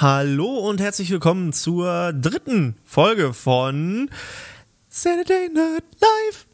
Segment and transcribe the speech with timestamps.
[0.00, 4.08] Hallo und herzlich willkommen zur dritten Folge von
[4.88, 6.46] Saturday Night Live.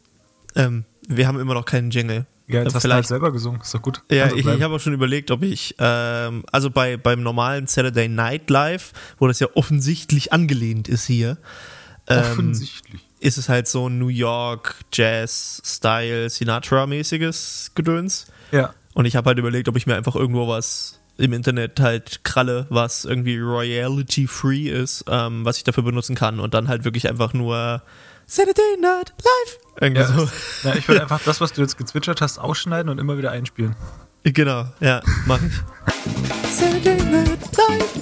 [0.57, 2.25] Ähm, wir haben immer noch keinen Jingle.
[2.47, 4.01] Ja, jetzt Äh, hast du halt selber gesungen, ist doch gut.
[4.11, 7.23] Ja, Kann so ich, ich habe auch schon überlegt, ob ich, ähm, also bei, beim
[7.23, 11.37] normalen Saturday Night Live, wo das ja offensichtlich angelehnt ist hier,
[12.09, 12.99] ähm, Offensichtlich.
[13.21, 18.27] ist es halt so New York Jazz Style Sinatra-mäßiges Gedöns.
[18.51, 18.73] Ja.
[18.93, 22.65] Und ich habe halt überlegt, ob ich mir einfach irgendwo was im Internet halt kralle,
[22.69, 27.33] was irgendwie royalty-free ist, ähm, was ich dafür benutzen kann und dann halt wirklich einfach
[27.33, 27.81] nur
[28.27, 29.57] Saturday Night Live.
[29.81, 30.29] Irgendwie Ja, so.
[30.67, 33.75] ja, ich würde einfach das, was du jetzt gezwitschert hast, ausschneiden und immer wieder einspielen.
[34.23, 35.53] Genau, ja, mach ich.
[36.53, 37.93] Saturday Night Live.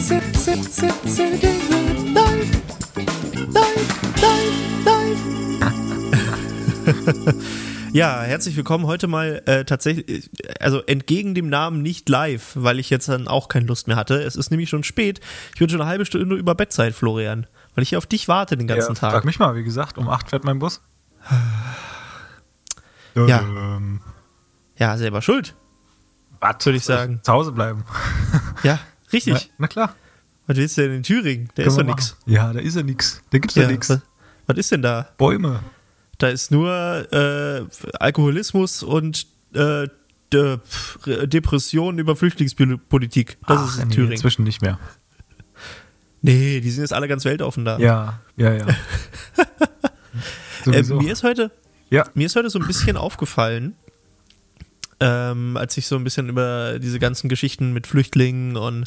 [0.00, 2.50] Sa- sa- sa- Saturday Night Live.
[3.52, 3.88] Live,
[4.22, 5.20] live,
[6.94, 7.34] live.
[7.92, 12.90] Ja, herzlich willkommen heute mal äh, tatsächlich, also entgegen dem Namen nicht live, weil ich
[12.90, 14.22] jetzt dann auch keine Lust mehr hatte.
[14.22, 15.20] Es ist nämlich schon spät.
[15.54, 18.56] Ich bin schon eine halbe Stunde über Bettzeit, Florian, weil ich hier auf dich warte
[18.56, 19.12] den ganzen ja, Tag.
[19.12, 20.80] Frag mich mal, wie gesagt, um 8 fährt mein Bus.
[23.14, 23.40] Ja.
[23.40, 24.00] Ähm,
[24.76, 25.56] Ja, selber schuld.
[26.38, 26.64] was?
[26.64, 27.18] Würde ich sagen.
[27.24, 27.84] Zu Hause bleiben.
[28.62, 28.78] Ja,
[29.12, 29.34] richtig.
[29.34, 29.94] Ja, na klar.
[30.46, 31.48] Was willst du denn in Thüringen?
[31.56, 32.16] Da Können ist doch nix.
[32.26, 33.20] Ja, da ist ja nix.
[33.30, 33.90] Da gibt's ja, Ja, nix.
[33.90, 34.00] was,
[34.46, 35.08] was ist denn da?
[35.16, 35.58] Bäume.
[36.18, 37.64] Da ist nur äh,
[37.98, 39.88] Alkoholismus und äh,
[40.30, 40.58] De
[41.26, 43.38] Depression über Flüchtlingspolitik.
[43.46, 44.12] Das Ach, ist in nee, Thüringen.
[44.12, 44.78] Inzwischen nicht mehr.
[46.20, 47.78] Nee, die sind jetzt alle ganz weltoffen da.
[47.78, 48.66] Ja, ja, ja.
[50.66, 51.50] Äh, mir ist heute,
[51.88, 52.04] ja.
[52.12, 53.74] mir ist heute so ein bisschen aufgefallen,
[55.00, 58.84] ähm, als ich so ein bisschen über diese ganzen Geschichten mit Flüchtlingen und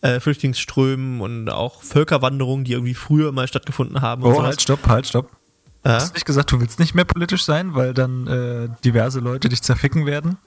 [0.00, 4.24] äh, Flüchtlingsströmen und auch Völkerwanderungen, die irgendwie früher mal stattgefunden haben.
[4.24, 4.44] Oh, sowas.
[4.44, 5.30] halt, stopp, halt, stopp.
[5.84, 5.94] Ja?
[5.94, 9.48] Hast du nicht gesagt, du willst nicht mehr politisch sein, weil dann äh, diverse Leute
[9.48, 10.38] dich zerficken werden?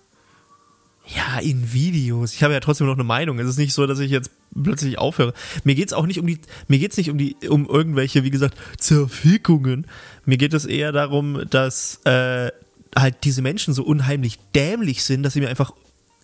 [1.05, 2.33] Ja, in Videos.
[2.33, 3.39] Ich habe ja trotzdem noch eine Meinung.
[3.39, 4.29] Es ist nicht so, dass ich jetzt
[4.61, 5.33] plötzlich aufhöre.
[5.63, 8.57] Mir geht's auch nicht um die, mir geht's nicht um die, um irgendwelche, wie gesagt,
[8.77, 9.87] Zerfickungen.
[10.25, 12.51] Mir geht es eher darum, dass äh,
[12.95, 15.71] halt diese Menschen so unheimlich dämlich sind, dass sie mir einfach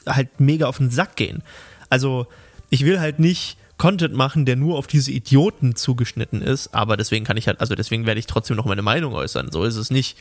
[0.06, 1.44] halt mega auf den Sack gehen.
[1.90, 2.28] Also
[2.70, 7.26] ich will halt nicht Content machen, der nur auf diese Idioten zugeschnitten ist, aber deswegen
[7.26, 9.52] kann ich halt, also deswegen werde ich trotzdem noch meine Meinung äußern.
[9.52, 10.18] So ist es nicht.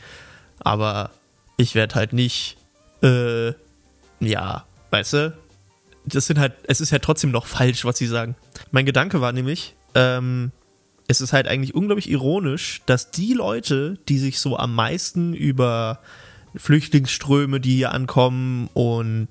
[0.59, 1.13] Aber
[1.57, 2.57] ich werde halt nicht,
[3.05, 3.53] äh,
[4.19, 5.37] ja, weißt du,
[6.05, 8.35] das sind halt, es ist ja trotzdem noch falsch, was sie sagen.
[8.73, 10.51] Mein Gedanke war nämlich, ähm,
[11.07, 16.01] es ist halt eigentlich unglaublich ironisch, dass die Leute, die sich so am meisten über
[16.57, 19.29] Flüchtlingsströme, die hier ankommen und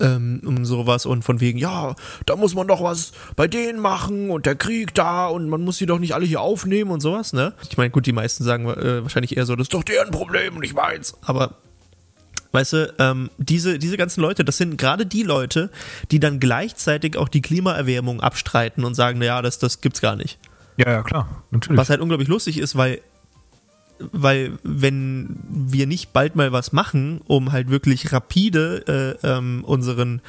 [0.00, 1.94] ähm, um sowas und von wegen, ja,
[2.26, 5.78] da muss man doch was bei denen machen und der Krieg da und man muss
[5.78, 7.54] sie doch nicht alle hier aufnehmen und sowas, ne?
[7.68, 10.58] Ich meine, gut, die meisten sagen äh, wahrscheinlich eher so, das ist doch deren Problem
[10.58, 11.14] nicht meins.
[11.22, 11.56] Aber
[12.52, 15.70] Weißt du, ähm, diese, diese ganzen Leute, das sind gerade die Leute,
[16.10, 20.38] die dann gleichzeitig auch die Klimaerwärmung abstreiten und sagen, naja, das, das gibt's gar nicht.
[20.76, 21.44] Ja, ja, klar.
[21.50, 21.78] Natürlich.
[21.78, 23.00] Was halt unglaublich lustig ist, weil,
[24.12, 30.20] weil wenn wir nicht bald mal was machen, um halt wirklich rapide äh, ähm, unseren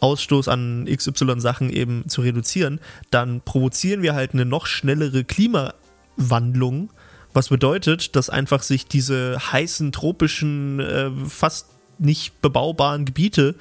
[0.00, 2.80] Ausstoß an XY-Sachen eben zu reduzieren,
[3.10, 6.90] dann provozieren wir halt eine noch schnellere Klimawandlung,
[7.32, 13.54] was bedeutet, dass einfach sich diese heißen, tropischen, äh, fast nicht bebaubaren Gebiete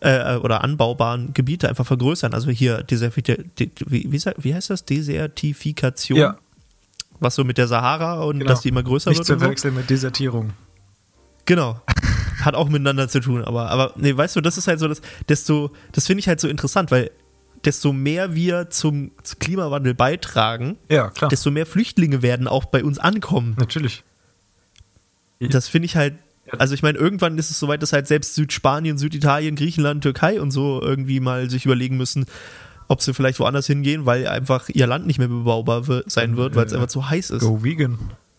[0.00, 2.34] äh, oder anbaubaren Gebiete einfach vergrößern.
[2.34, 4.84] Also hier Deserti de, wie, wie heißt das?
[4.84, 6.18] Desertifikation?
[6.18, 6.38] Ja.
[7.20, 8.50] Was so mit der Sahara und Genau.
[8.50, 9.26] dass die immer größer Nicht wird.
[9.26, 9.44] zu und so.
[9.44, 10.52] verwechseln mit Desertierung.
[11.46, 11.80] Genau.
[12.44, 15.00] Hat auch miteinander zu tun, aber, aber nee, weißt du, das ist halt so, das,
[15.28, 17.10] desto, das finde ich halt so interessant, weil
[17.64, 23.54] desto mehr wir zum Klimawandel beitragen, Ja, desto mehr Flüchtlinge werden auch bei uns ankommen.
[23.58, 24.02] Natürlich.
[25.40, 26.14] Das finde ich halt,
[26.58, 30.50] also ich meine, irgendwann ist es soweit, dass halt selbst Südspanien, Süditalien, Griechenland, Türkei und
[30.50, 32.26] so irgendwie mal sich überlegen müssen,
[32.88, 36.66] ob sie vielleicht woanders hingehen, weil einfach ihr Land nicht mehr bebaubar sein wird, weil
[36.66, 37.40] es Äh, einfach zu heiß ist.
[37.42, 37.98] Go vegan,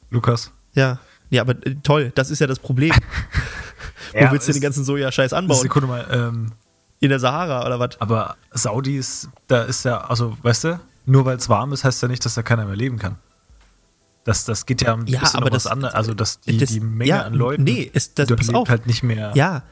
[0.10, 0.52] Lukas.
[0.74, 1.00] Ja.
[1.30, 2.92] Ja, aber äh, toll, das ist ja das Problem.
[4.14, 5.60] Wo Ja, willst du den ganzen Sojascheiß anbauen?
[5.60, 6.52] Sekunde mal, ähm,
[7.00, 8.00] In der Sahara oder was?
[8.00, 12.08] aber Saudis, da ist ja, also, weißt du, nur weil es warm ist, heißt ja
[12.08, 13.16] nicht, dass da keiner mehr leben kann.
[14.24, 15.94] Das, das geht ja ein Ja, bisschen aber um was das- anderes.
[15.94, 18.70] Also, dass die, das- die Menge ja, an Leuten, nee, es- das- die lebt, auf.
[18.70, 19.32] halt nicht mehr.
[19.36, 19.64] Ja.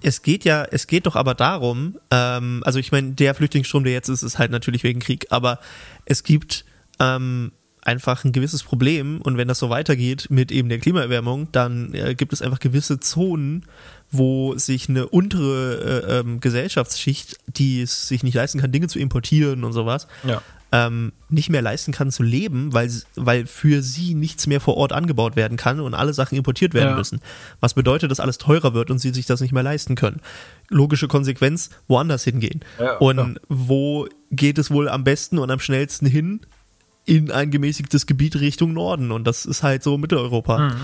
[0.00, 3.92] Es geht ja, es geht doch aber darum, ähm, also ich meine, der Flüchtlingsstrom, der
[3.92, 5.58] jetzt ist, ist halt natürlich wegen Krieg, aber
[6.04, 6.64] es gibt
[7.00, 7.52] ähm,
[7.82, 12.14] einfach ein gewisses Problem und wenn das so weitergeht mit eben der Klimaerwärmung, dann äh,
[12.14, 13.64] gibt es einfach gewisse Zonen,
[14.10, 18.98] wo sich eine untere äh, ähm, Gesellschaftsschicht, die es sich nicht leisten kann, Dinge zu
[18.98, 20.42] importieren und sowas, Ja.
[20.70, 24.92] Ähm, nicht mehr leisten kann zu leben, weil, weil für sie nichts mehr vor Ort
[24.92, 26.96] angebaut werden kann und alle Sachen importiert werden Ja.
[26.96, 27.20] müssen.
[27.60, 30.20] Was bedeutet, dass alles teurer wird und sie sich das nicht mehr leisten können.
[30.68, 32.60] Logische Konsequenz, woanders hingehen.
[32.78, 33.34] Ja, und klar.
[33.48, 36.40] wo geht es wohl am besten und am schnellsten hin?
[37.06, 39.10] In ein gemäßigtes Gebiet Richtung Norden.
[39.10, 40.58] Und das ist halt so Mitteleuropa.
[40.58, 40.76] Mhm.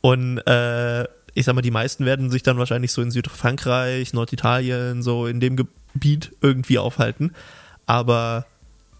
[0.00, 1.02] Und äh,
[1.34, 5.40] ich sag mal, die meisten werden sich dann wahrscheinlich so in Südfrankreich, Norditalien, so in
[5.40, 7.32] dem Gebiet irgendwie aufhalten.
[7.86, 8.46] Aber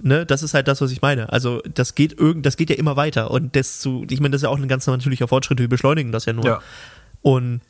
[0.03, 1.33] ne, das ist halt das, was ich meine.
[1.33, 3.31] Also das geht irgend, das geht ja immer weiter.
[3.31, 5.59] Und das zu, ich meine, das ist ja auch ein ganz natürlicher Fortschritt.
[5.59, 6.45] Wir beschleunigen das ja nur.
[6.45, 6.63] Ja.
[7.23, 7.61] Und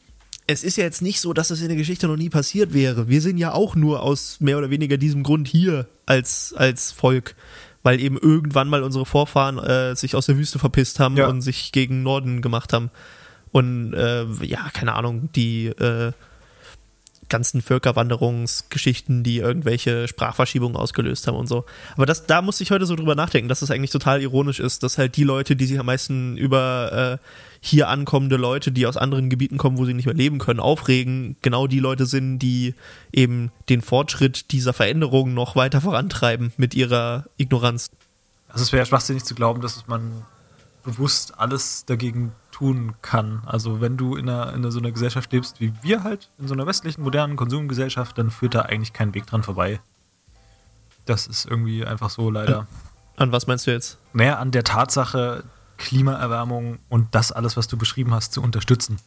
[0.46, 3.08] es ist ja jetzt nicht so, dass das in der Geschichte noch nie passiert wäre.
[3.08, 7.37] Wir sind ja auch nur aus mehr oder weniger diesem Grund hier als, als Volk,
[7.82, 11.29] weil eben irgendwann mal unsere Vorfahren äh, sich aus der Wüste verpisst haben Ja.
[11.29, 12.90] und sich gegen Norden gemacht haben.
[13.52, 16.12] Und äh, ja, keine Ahnung, die äh,
[17.28, 21.64] ganzen Völkerwanderungsgeschichten, die irgendwelche Sprachverschiebungen ausgelöst haben und so.
[21.96, 24.82] Aber das, da musste ich heute so drüber nachdenken, dass es eigentlich total ironisch ist,
[24.82, 27.26] dass halt die Leute, die sich am meisten über äh,
[27.60, 31.36] hier ankommende Leute, die aus anderen Gebieten kommen, wo sie nicht mehr leben können, aufregen,
[31.42, 32.74] genau die Leute sind, die
[33.12, 37.90] eben den Fortschritt dieser Veränderungen noch weiter vorantreiben mit ihrer Ignoranz.
[38.48, 40.26] Also es wäre schwachsinnig zu glauben, dass man
[40.82, 42.32] bewusst alles dagegen
[42.62, 43.43] tun kann.
[43.44, 46.55] Also wenn du in, einer, in so einer Gesellschaft lebst, wie wir halt, in so
[46.55, 49.81] einer westlichen, modernen Konsumgesellschaft, dann führt da eigentlich kein Weg dran vorbei.
[51.05, 52.69] Das ist irgendwie einfach so leider.
[53.17, 53.99] An was meinst du jetzt?
[54.12, 55.43] Naja, an der Tatsache,
[55.76, 58.99] Klimaerwärmung und das alles, was du beschrieben hast, zu unterstützen.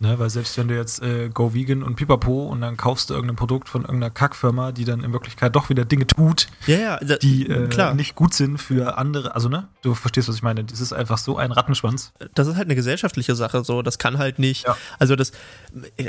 [0.00, 3.14] Ne, weil selbst wenn du jetzt äh, Go Vegan und Pipapo und dann kaufst du
[3.14, 7.16] irgendein Produkt von irgendeiner Kackfirma, die dann in Wirklichkeit doch wieder Dinge tut, Ja, ja,
[7.18, 7.94] die äh, klar.
[7.94, 9.34] nicht gut sind für andere.
[9.36, 9.68] Also, ne?
[9.82, 10.64] Du verstehst, was ich meine.
[10.64, 12.12] Das ist einfach so ein Rattenschwanz.
[12.34, 14.76] das ist halt eine gesellschaftliche Sache, so, das kann halt nicht, Ja.
[14.98, 15.30] also das,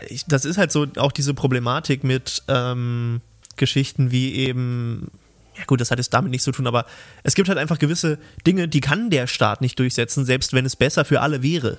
[0.09, 3.21] ich- das ist halt so auch diese Problematik mit ähm,
[3.55, 5.11] Geschichten wie eben,
[5.57, 6.85] ja gut, das hat jetzt damit nichts zu tun, aber
[7.23, 8.17] es gibt halt einfach gewisse
[8.47, 11.77] Dinge, die kann der Staat nicht durchsetzen, selbst wenn es besser für alle wäre.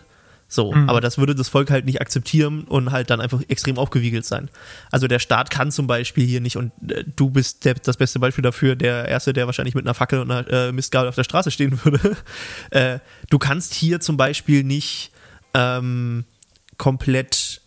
[0.48, 4.24] So, aber das würde das Volk halt nicht akzeptieren und halt dann einfach extrem aufgewiegelt
[4.24, 4.48] sein.
[4.92, 8.20] Also der Staat kann zum Beispiel hier nicht, und äh, du bist der, das beste
[8.20, 11.24] Beispiel dafür, der Erste, der wahrscheinlich mit einer Fackel und einer äh, Mistgabel auf der
[11.24, 12.16] Straße stehen würde.
[12.70, 15.10] äh, du kannst hier zum Beispiel nicht
[15.52, 16.24] ähm,
[16.78, 17.60] komplett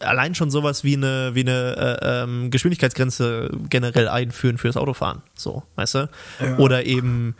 [0.00, 5.22] allein schon sowas wie eine, wie eine äh, ähm, Geschwindigkeitsgrenze generell einführen fürs Autofahren.
[5.34, 6.08] So, weißt du?
[6.40, 6.58] Ja.
[6.58, 7.36] Oder eben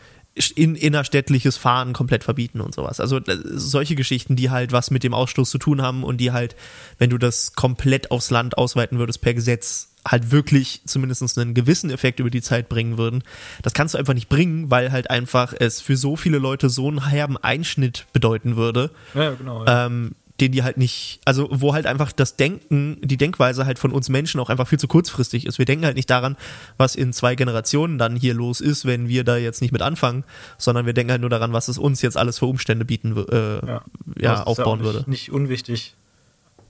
[0.55, 2.99] in, innerstädtliches Fahren komplett verbieten und sowas.
[2.99, 6.31] Also äh, solche Geschichten, die halt was mit dem Ausstoß zu tun haben und die
[6.31, 6.55] halt,
[6.97, 11.89] wenn du das komplett aufs Land ausweiten würdest per Gesetz, halt wirklich zumindest einen gewissen
[11.89, 13.23] Effekt über die Zeit bringen würden.
[13.61, 16.87] Das kannst du einfach nicht bringen, weil halt einfach es für so viele Leute so
[16.87, 19.65] einen herben Einschnitt bedeuten würde, Ja, genau.
[19.65, 23.91] ähm, den die halt nicht, also wo halt einfach das Denken, die Denkweise halt von
[23.91, 25.57] uns Menschen auch einfach viel zu kurzfristig ist.
[25.57, 26.35] Wir denken halt nicht daran,
[26.77, 30.23] was in zwei Generationen dann hier los ist, wenn wir da jetzt nicht mit anfangen,
[30.57, 33.65] sondern wir denken halt nur daran, was es uns jetzt alles für Umstände bieten, äh,
[34.21, 35.09] ja, ist aufbauen auch nicht, würde.
[35.09, 35.95] Nicht unwichtig.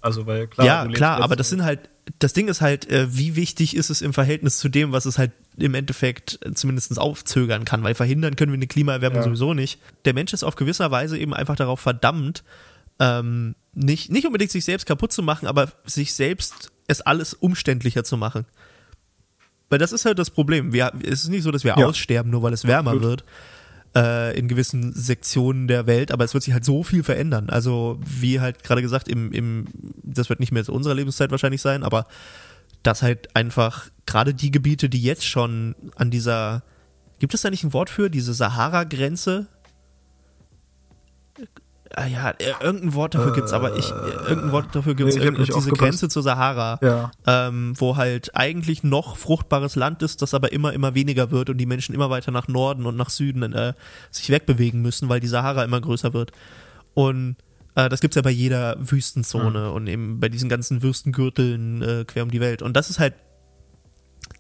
[0.02, 0.68] Also, weil klar.
[0.68, 1.90] ja, klar, aber das sind halt,
[2.20, 5.18] das Ding ist halt, äh, wie wichtig ist es im Verhältnis zu dem, was es
[5.18, 9.24] halt im Endeffekt zumindest aufzögern kann, weil verhindern können wir eine Klimaerwärmung Ja.
[9.24, 9.80] sowieso nicht.
[10.04, 12.44] Der Mensch ist auf gewisser Weise eben einfach darauf verdammt,
[13.00, 18.04] ähm, nicht, nicht unbedingt sich selbst kaputt zu machen, aber sich selbst es alles umständlicher
[18.04, 18.46] zu machen.
[19.70, 20.74] Weil das ist halt das Problem.
[20.74, 21.86] Wir, es ist nicht so, dass wir Ja.
[21.88, 23.10] aussterben, nur weil es wärmer Absolut.
[23.10, 23.24] wird
[23.96, 27.50] äh, in gewissen Sektionen der Welt, aber es wird sich halt so viel verändern.
[27.50, 29.66] Also, wie halt gerade gesagt, im, im,
[30.04, 32.08] das wird nicht mehr zu unserer Lebenszeit wahrscheinlich sein, aber
[32.84, 36.64] dass halt einfach gerade die Gebiete, die jetzt schon an dieser,
[37.20, 39.48] gibt es da nicht ein Wort für, diese Sahara-Grenze?
[41.96, 43.94] Ah ja, äh, irgendein Wort dafür gibt's, aber ich, äh,
[44.30, 45.72] irgendein Wort dafür gibt's, nee, diese.
[45.72, 47.12] Grenze zur Sahara Ja.
[47.28, 51.58] ähm, wo halt eigentlich noch fruchtbares Land ist, das aber immer, immer weniger wird und
[51.58, 53.74] die Menschen immer weiter nach Norden und nach Süden äh,
[54.10, 56.32] sich wegbewegen müssen, weil die Sahara immer größer wird.
[56.96, 57.36] Und
[57.76, 62.24] äh, das gibt's ja bei jeder Wüstenzone und eben bei diesen ganzen Wüstengürteln äh, quer
[62.24, 62.62] um die Welt.
[62.62, 63.14] Und das ist halt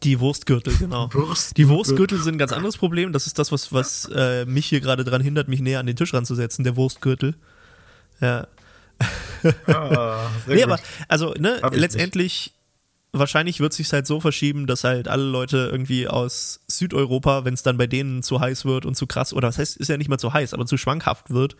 [0.03, 1.13] die Wurstgürtel, genau.
[1.13, 1.53] Wurstgürtel.
[1.55, 3.13] Die Wurstgürtel sind ein ganz anderes Problem.
[3.13, 5.95] Das ist das, was, was äh, mich hier gerade dran hindert, mich näher an den
[5.95, 7.35] Tisch ranzusetzen, der Wurstgürtel.
[8.19, 8.47] Ja.
[9.67, 10.63] Ah, Nee, gut.
[10.63, 12.53] aber also, ne, letztendlich,
[13.11, 17.63] wahrscheinlich wird sich halt so verschieben, dass halt alle Leute irgendwie aus Südeuropa, wenn es
[17.63, 20.09] dann bei denen zu heiß wird und zu krass, oder was heißt, ist ja nicht
[20.09, 21.55] mal zu heiß, aber zu schwankhaft wird,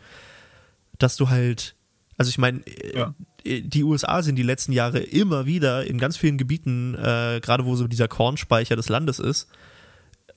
[0.97, 1.75] dass du halt,
[2.17, 2.61] also ich meine,
[2.93, 3.13] Ja.
[3.45, 7.75] die USA sind die letzten Jahre immer wieder in ganz vielen Gebieten, äh, gerade wo
[7.75, 9.47] so dieser Kornspeicher des Landes ist,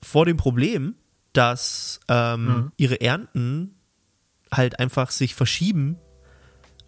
[0.01, 0.95] vor dem Problem,
[1.33, 2.71] dass ähm, Mhm.
[2.77, 3.75] ihre Ernten
[4.51, 5.97] halt einfach sich verschieben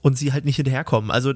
[0.02, 1.12] und sie halt nicht hinterherkommen.
[1.12, 1.34] Also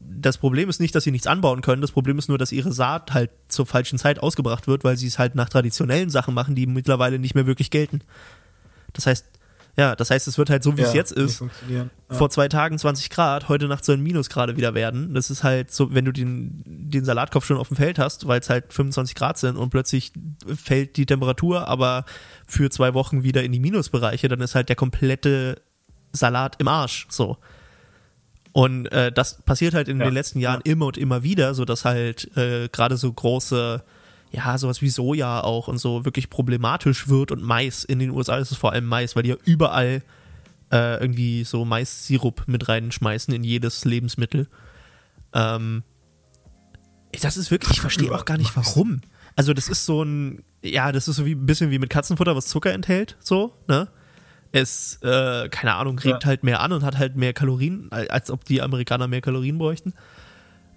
[0.00, 1.82] das Problem ist nicht, dass sie nichts anbauen können.
[1.82, 5.06] Das Problem ist nur, dass ihre Saat halt zur falschen Zeit ausgebracht wird, weil sie
[5.08, 8.00] es halt nach traditionellen Sachen machen, die mittlerweile nicht mehr wirklich gelten.
[8.92, 9.26] Das heißt,
[9.76, 11.42] ja, das heißt, es wird halt so, wie Ja, es jetzt ist.
[11.68, 11.86] Ja.
[12.08, 15.14] Vor zwei Tagen 20 Grad, heute Nacht sollen Minusgrade wieder werden.
[15.14, 18.38] Das ist halt so, wenn du den, den Salatkopf schon auf dem Feld hast, weil
[18.40, 20.12] es halt 25 Grad sind und plötzlich
[20.54, 22.04] fällt die Temperatur aber
[22.46, 25.60] für zwei Wochen wieder in die Minusbereiche, dann ist halt der komplette
[26.12, 27.06] Salat im Arsch.
[27.10, 27.38] So.
[28.52, 30.72] Und äh, das passiert halt in Ja, den letzten Jahren ja.
[30.72, 33.82] immer und immer wieder, so dass halt äh, gerade so große,
[34.34, 37.84] ja, sowas wie Soja auch und so wirklich problematisch wird und Mais.
[37.84, 40.02] In den USA ist es vor allem Mais, weil die ja überall
[40.72, 44.48] äh, irgendwie so Mais-Sirup mit reinschmeißen in jedes Lebensmittel.
[45.32, 45.82] Ähm,
[47.22, 49.00] das ist wirklich, ich verstehe auch gar nicht warum.
[49.36, 52.34] Also das ist so ein, ja, das ist so wie ein bisschen wie mit Katzenfutter,
[52.34, 53.88] was Zucker enthält, so, ne?
[54.52, 56.28] Es, äh, keine Ahnung, regt Ja.
[56.28, 59.58] halt mehr an und hat halt mehr Kalorien, al- als ob die Amerikaner mehr Kalorien
[59.58, 59.92] bräuchten.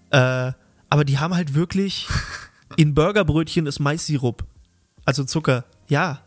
[0.09, 0.51] Äh,
[0.89, 2.07] aber die haben halt wirklich,
[2.75, 4.45] in Burgerbrötchen ist Mais-Sirup.
[5.05, 6.21] Also Zucker, ja.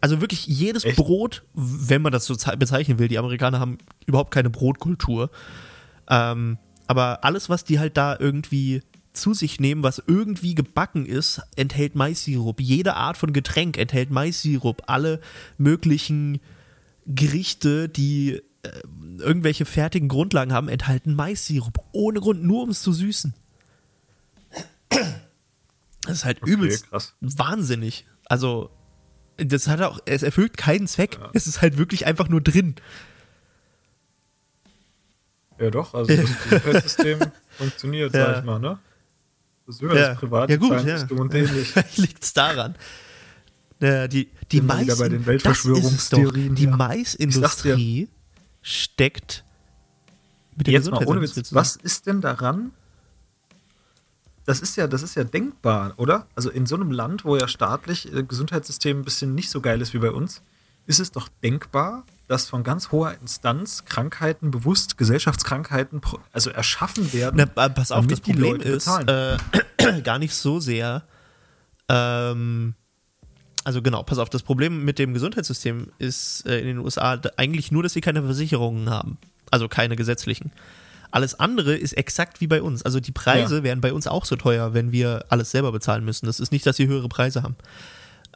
[0.00, 0.96] Also wirklich jedes Echt?
[0.96, 5.30] Brot, wenn man das so ze- bezeichnen will, die Amerikaner haben überhaupt keine Brotkultur.
[6.08, 6.58] Ähm,
[6.88, 8.82] aber alles, was die halt da irgendwie
[9.12, 12.60] zu sich nehmen, was irgendwie gebacken ist, enthält Mais-Sirup.
[12.60, 14.82] Jede Art von Getränk enthält Mais-Sirup.
[14.86, 15.20] Alle
[15.58, 16.40] möglichen
[17.06, 18.70] Gerichte, die äh,
[19.18, 21.78] irgendwelche fertigen Grundlagen haben, enthalten Mais-Sirup.
[21.92, 23.34] Ohne Grund, nur um es zu süßen.
[26.06, 27.14] Das ist halt Okay, übelst krass.
[27.20, 28.06] wahnsinnig.
[28.26, 28.70] Also,
[29.36, 31.18] das hat auch, es erfüllt keinen Zweck.
[31.32, 32.74] Es ist halt wirklich einfach nur drin.
[35.58, 37.18] Ja, doch, also das Gesundheitssystem
[37.50, 38.26] funktioniert, Ja.
[38.26, 38.78] sag ich mal, ne?
[39.66, 41.06] Das ist das private ja gut, ja.
[41.16, 41.68] Und ähnlich.
[41.68, 42.74] Vielleicht liegt es daran.
[43.80, 45.24] Ja, die die Mais, bei den.
[45.24, 46.76] Weltverschwörungstheorien, Die ja.
[46.76, 48.08] Maisindustrie
[48.60, 49.44] steckt
[50.56, 52.72] mit der Jetzt mal ohne Witz, was ist denn daran?
[54.44, 56.26] Das ist ja, das ist ja denkbar, oder?
[56.34, 59.80] Also in so einem Land, wo ja staatlich äh, Gesundheitssystem ein bisschen nicht so geil
[59.80, 60.42] ist wie bei uns,
[60.86, 66.00] ist es doch denkbar, dass von ganz hoher Instanz Krankheiten bewusst, Gesellschaftskrankheiten,
[66.32, 67.48] also erschaffen werden.
[67.54, 69.36] Na, pass auf, das Problem ist äh,
[70.02, 71.04] gar nicht so sehr.
[71.88, 72.74] Ähm,
[73.64, 77.70] also genau, pass auf, das Problem mit dem Gesundheitssystem ist äh, in den USA eigentlich
[77.70, 79.18] nur, dass sie keine Versicherungen haben.
[79.50, 80.50] Also keine gesetzlichen.
[81.12, 82.82] Alles andere ist exakt wie bei uns.
[82.82, 83.62] Also die Preise Ja.
[83.62, 86.26] wären bei uns auch so teuer, wenn wir alles selber bezahlen müssen.
[86.26, 87.54] Das ist nicht, dass sie höhere Preise haben.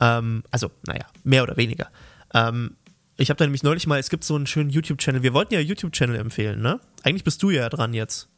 [0.00, 1.88] Ähm, also, naja, mehr oder weniger.
[2.34, 2.76] Ähm,
[3.16, 5.22] ich habe da nämlich neulich mal, es gibt so einen schönen YouTube-Channel.
[5.22, 6.78] Wir wollten ja YouTube-Channel empfehlen, ne?
[7.02, 8.28] Eigentlich bist du ja dran jetzt.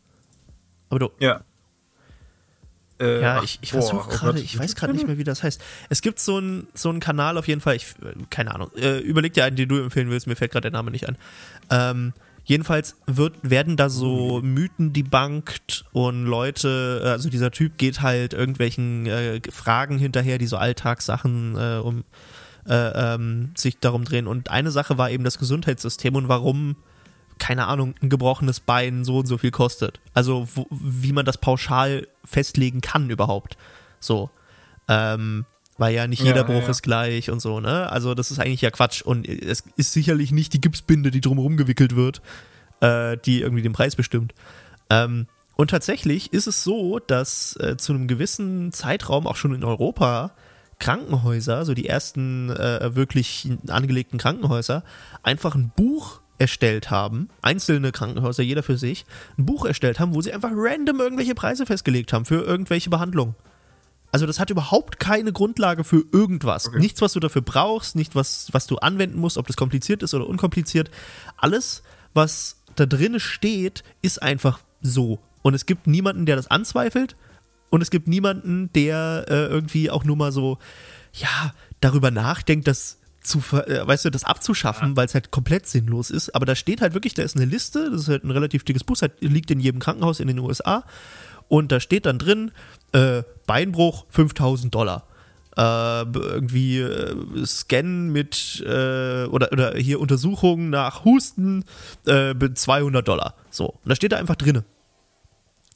[0.89, 1.43] Aber du, Ja.
[3.01, 5.61] Äh, ja, ich, ich versuche oh gerade, ich weiß gerade nicht mehr, wie das heißt.
[5.89, 8.99] Es gibt so einen so einen Kanal auf jeden Fall, ich, äh, keine Ahnung, äh,
[8.99, 11.17] überleg dir einen, den du empfehlen willst, mir fällt gerade der Name nicht ein.
[11.71, 12.13] Ähm,
[12.49, 18.33] jedenfalls wird, werden da so Mythen debunked und Leute, äh, also dieser Typ geht halt
[18.33, 22.05] irgendwelchen äh, Fragen hinterher, die so Alltagssachen äh, um
[22.67, 24.27] äh, ähm, sich darum drehen.
[24.27, 26.77] Und eine Sache war eben das Gesundheitssystem und warum
[27.39, 30.01] keine Ahnung, ein gebrochenes Bein so und so viel kostet.
[30.13, 33.57] Also wo, wie man das pauschal festlegen kann überhaupt.
[34.01, 34.31] So.
[34.89, 35.45] Ähm,
[35.79, 36.69] weil ja nicht jeder ja, Bruch ja.
[36.69, 37.91] ist gleich und so, ne?
[37.91, 39.01] Also das ist eigentlich ja Quatsch.
[39.03, 42.21] Und es ist sicherlich nicht die Gipsbinde, die drumherum gewickelt wird,
[42.81, 44.35] äh, die irgendwie den Preis bestimmt.
[44.91, 49.65] Ähm, und tatsächlich ist es so, dass äh, zu einem gewissen Zeitraum auch schon in
[49.65, 50.33] Europa
[50.79, 54.85] Krankenhäuser, so die ersten äh, wirklich angelegten Krankenhäuser,
[55.23, 59.05] einfach ein Buch erstellt haben, einzelne Krankenhäuser, jeder für sich,
[59.37, 63.35] ein Buch erstellt haben, wo sie einfach random irgendwelche Preise festgelegt haben für irgendwelche Behandlungen.
[64.11, 66.69] Also das hat überhaupt keine Grundlage für irgendwas.
[66.69, 66.79] Okay.
[66.79, 70.15] Nichts, was du dafür brauchst, nicht was, was du anwenden musst, ob das kompliziert ist
[70.15, 70.91] oder unkompliziert.
[71.37, 71.83] Alles,
[72.15, 75.19] was da drin steht, ist einfach so.
[75.43, 77.17] Und es gibt niemanden, der das anzweifelt.
[77.71, 80.57] Und es gibt niemanden, der äh, irgendwie auch nur mal so,
[81.13, 85.67] ja, darüber nachdenkt, das zu, ver- äh, weißt du, das abzuschaffen, weil es halt komplett
[85.67, 86.35] sinnlos ist.
[86.35, 88.85] Aber da steht halt wirklich, da ist eine Liste, das ist halt ein relativ dickes
[88.85, 90.85] Buch, das liegt in jedem Krankenhaus in den USA.
[91.49, 92.53] Und da steht dann drin,
[92.93, 95.09] äh, Beinbruch 5000 Dollar.
[95.57, 101.65] Äh, irgendwie äh, Scan mit äh, oder, oder hier Untersuchungen nach Husten
[102.07, 103.35] äh, b- 200 Dollar.
[103.51, 104.63] So, und da steht da einfach drinne.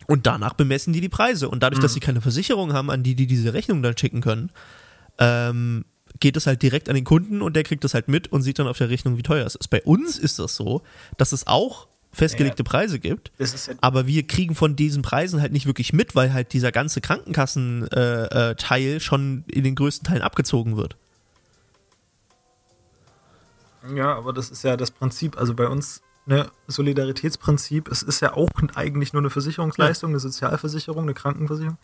[0.07, 1.49] Und danach bemessen die die Preise.
[1.49, 4.51] Und dadurch, dass sie keine Versicherung haben, an die die diese Rechnung dann schicken können,
[5.19, 5.85] ähm,
[6.21, 8.59] geht es halt direkt an den Kunden und der kriegt das halt mit und sieht
[8.61, 9.69] dann auf der Rechnung, wie teuer es ist.
[9.69, 10.83] Bei uns ist das so,
[11.17, 13.47] dass es auch festgelegte Preise gibt, ja
[13.81, 18.53] aber wir kriegen von diesen Preisen halt nicht wirklich mit, weil halt dieser ganze Krankenkassenteil
[18.81, 20.97] äh, äh, schon in den größten Teilen abgezogen wird.
[23.95, 25.39] Ja, aber das ist ja das Prinzip.
[25.39, 31.03] Also bei uns ne, Solidaritätsprinzip, es ist ja auch eigentlich nur eine Versicherungsleistung, eine Sozialversicherung,
[31.03, 31.79] eine Krankenversicherung,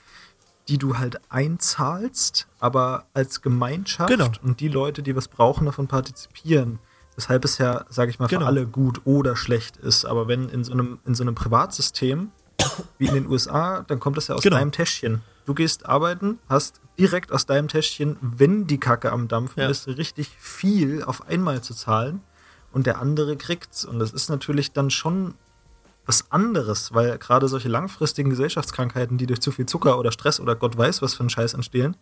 [0.68, 4.30] die du halt einzahlst, aber als Gemeinschaft Genau.
[4.42, 6.78] und die Leute, die was brauchen, davon partizipieren.
[7.18, 8.42] Weshalb es ja, sage ich mal, Genau.
[8.42, 10.04] für alle gut oder schlecht ist.
[10.04, 12.30] Aber wenn in so einem, in so einem Privatsystem
[12.96, 14.56] wie in den USA, dann kommt das ja aus Genau.
[14.56, 15.20] deinem Täschchen.
[15.44, 19.68] Du gehst arbeiten, hast direkt aus deinem Täschchen, wenn die Kacke am Dampfen Ja.
[19.68, 22.20] ist, richtig viel auf einmal zu zahlen
[22.70, 23.84] und der andere kriegt's.
[23.84, 25.34] Und das ist natürlich dann schon
[26.06, 30.54] was anderes, weil gerade solche langfristigen Gesellschaftskrankheiten, die durch zu viel Zucker oder Stress oder
[30.54, 31.96] Gott weiß was für einen Scheiß entstehen,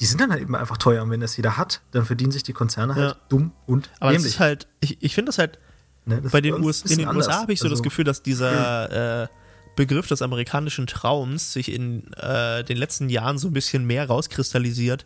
[0.00, 1.02] die sind dann halt eben einfach teuer.
[1.02, 3.16] Und wenn das jeder hat, dann verdienen sich die Konzerne halt Ja.
[3.28, 4.34] dumm und Aber es dämlich.
[4.34, 5.58] ist halt, ich, ich finde das halt,
[6.06, 7.28] Ne, das bei den US in den USA anders.
[7.40, 9.28] habe ich so das Also, Gefühl, dass dieser äh,
[9.76, 15.04] Begriff des amerikanischen Traums sich in äh, den letzten Jahren so ein bisschen mehr rauskristallisiert,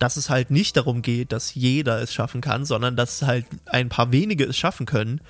[0.00, 3.88] dass es halt nicht darum geht, dass jeder es schaffen kann, sondern dass halt ein
[3.88, 5.20] paar wenige es schaffen können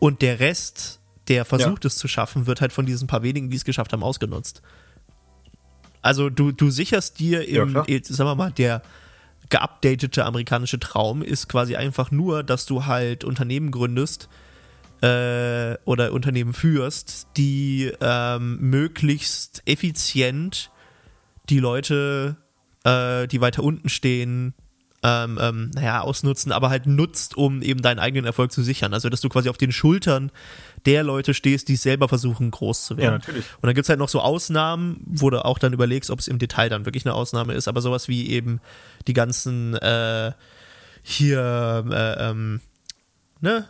[0.00, 3.56] und der Rest, der versucht es zu schaffen, wird halt von diesen paar wenigen, die
[3.56, 4.60] es geschafft haben, ausgenutzt.
[6.02, 8.82] Also du, du sicherst dir Ja, im, eh, sagen wir mal, der
[9.50, 14.28] geupdatete amerikanische Traum ist quasi einfach nur, dass du halt Unternehmen gründest
[15.02, 20.70] äh, oder Unternehmen führst, die ähm, möglichst effizient
[21.48, 22.36] die Leute,
[22.84, 24.54] äh, die weiter unten stehen,
[25.02, 28.92] ähm, ähm, naja, ausnutzen, aber halt nutzt, um eben deinen eigenen Erfolg zu sichern.
[28.92, 30.30] Also, dass du quasi auf den Schultern
[30.84, 33.12] der Leute stehst, die selber versuchen, groß zu werden.
[33.12, 33.44] Ja, natürlich.
[33.56, 36.28] Und dann gibt es halt noch so Ausnahmen, wo du auch dann überlegst, ob es
[36.28, 38.60] im Detail dann wirklich eine Ausnahme ist, aber sowas wie eben
[39.06, 40.32] die ganzen äh,
[41.02, 42.60] hier, äh, ähm,
[43.40, 43.66] ne?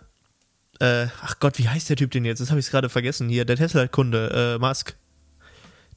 [0.80, 2.40] Äh, ach Gott, wie heißt der Typ denn jetzt?
[2.40, 3.28] Das habe ich gerade vergessen.
[3.28, 4.96] Hier, der Tesla-Kunde, äh, Musk.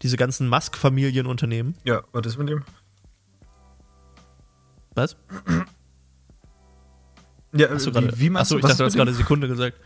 [0.02, 1.76] Diese ganzen Musk-Familienunternehmen.
[1.86, 2.66] Ja, was ist mit dem?
[4.96, 5.16] Was?
[7.56, 9.14] Ja, Hast du wie, gerade, wie meinst achso, du, ich dachte, du hast gerade?
[9.14, 9.78] Sekunde gesagt.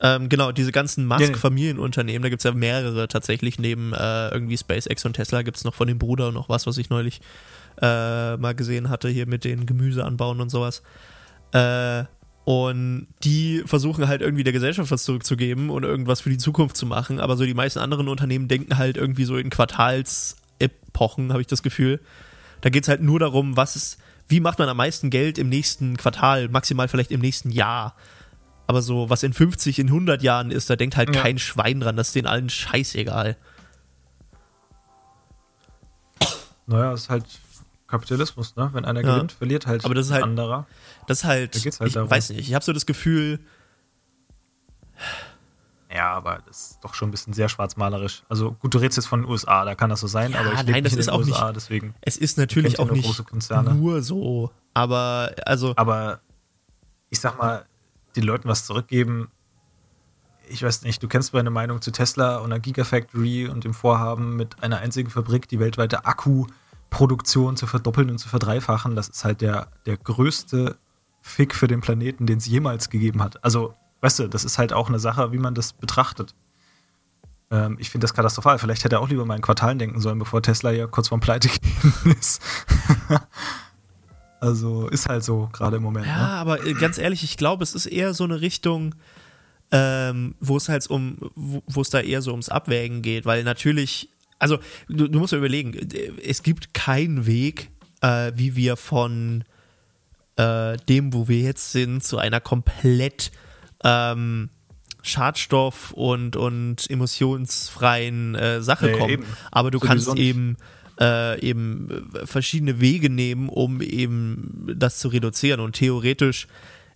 [0.00, 1.06] Ähm, genau, diese ganzen.
[1.06, 5.64] Musk-Familienunternehmen, da gibt es ja mehrere tatsächlich, neben äh, irgendwie SpaceX und Tesla gibt es
[5.64, 7.20] noch von dem Bruder noch was, was ich neulich
[7.80, 10.82] äh, mal gesehen hatte, hier mit den Gemüseanbauen und sowas.
[11.52, 12.04] Äh,
[12.44, 16.84] und die versuchen halt irgendwie der Gesellschaft was zurückzugeben und irgendwas für die Zukunft zu
[16.84, 21.46] machen, aber so die meisten anderen Unternehmen denken halt irgendwie so in Quartalsepochen, habe ich
[21.46, 22.00] das Gefühl.
[22.64, 25.50] Da geht es halt nur darum, was ist, wie macht man am meisten Geld im
[25.50, 27.94] nächsten Quartal, maximal vielleicht im nächsten Jahr.
[28.66, 31.20] Aber so, was in 50, in 100 Jahren ist, da denkt halt Ja.
[31.20, 33.36] kein Schwein dran, das ist denen allen scheißegal.
[36.66, 37.26] Naja, ist halt
[37.86, 38.70] Kapitalismus, ne?
[38.72, 39.14] Wenn einer Ja.
[39.16, 40.66] gewinnt, verliert halt Aber das ist halt- ein anderer.
[41.06, 42.10] Das ist halt, Da geht's halt ich darum.
[42.10, 43.40] weiß nicht, ich habe so das Gefühl,
[45.92, 48.22] Ja, aber das ist doch schon ein bisschen sehr schwarzmalerisch.
[48.28, 50.52] Also gut, du redest jetzt von den USA, da kann das so sein, Ja, aber
[50.52, 51.94] ich nein, das nicht in ist den auch USA, nicht- deswegen.
[52.00, 53.06] es ist natürlich auch nur nicht
[53.74, 56.20] nur so, aber also, Aber
[57.10, 57.64] ich sag mal,
[58.16, 59.28] den Leuten was zurückgeben,
[60.48, 64.36] ich weiß nicht, du kennst meine Meinung zu Tesla und der Gigafactory und dem Vorhaben,
[64.36, 68.94] mit einer einzigen Fabrik die weltweite Akkuproduktion zu verdoppeln und zu verdreifachen.
[68.96, 70.76] Das ist halt der, der größte
[71.22, 73.42] Fick für den Planeten, den es jemals gegeben hat.
[73.42, 76.34] Also, weißt du, das ist halt auch eine Sache, wie man das betrachtet.
[77.50, 78.58] Ähm, ich finde das katastrophal.
[78.58, 81.20] Vielleicht hätte er auch lieber mal in Quartalen denken sollen, bevor Tesla ja kurz vorm
[81.20, 81.48] Pleite
[82.18, 82.42] ist.
[84.40, 86.06] also ist halt so gerade im Moment.
[86.06, 86.28] ja, Ne?
[86.28, 88.94] aber äh, ganz ehrlich, ich glaube, es ist eher so eine Richtung,
[89.70, 93.42] ähm, wo es halt um, wo wo es da eher so ums Abwägen geht, weil
[93.42, 97.70] natürlich, also du, du musst ja überlegen, äh, es gibt keinen Weg,
[98.02, 99.44] äh, wie wir von
[100.36, 103.32] äh, dem, wo wir jetzt sind, zu einer komplett
[103.84, 104.50] ähm,
[105.02, 109.10] Schadstoff- und, und emissionsfreien äh, Sache Nee, kommen.
[109.10, 109.24] eben.
[109.50, 110.56] Aber du Sowieso kannst eben
[111.00, 115.60] äh, eben verschiedene Wege nehmen, um eben das zu reduzieren.
[115.60, 116.46] Und theoretisch,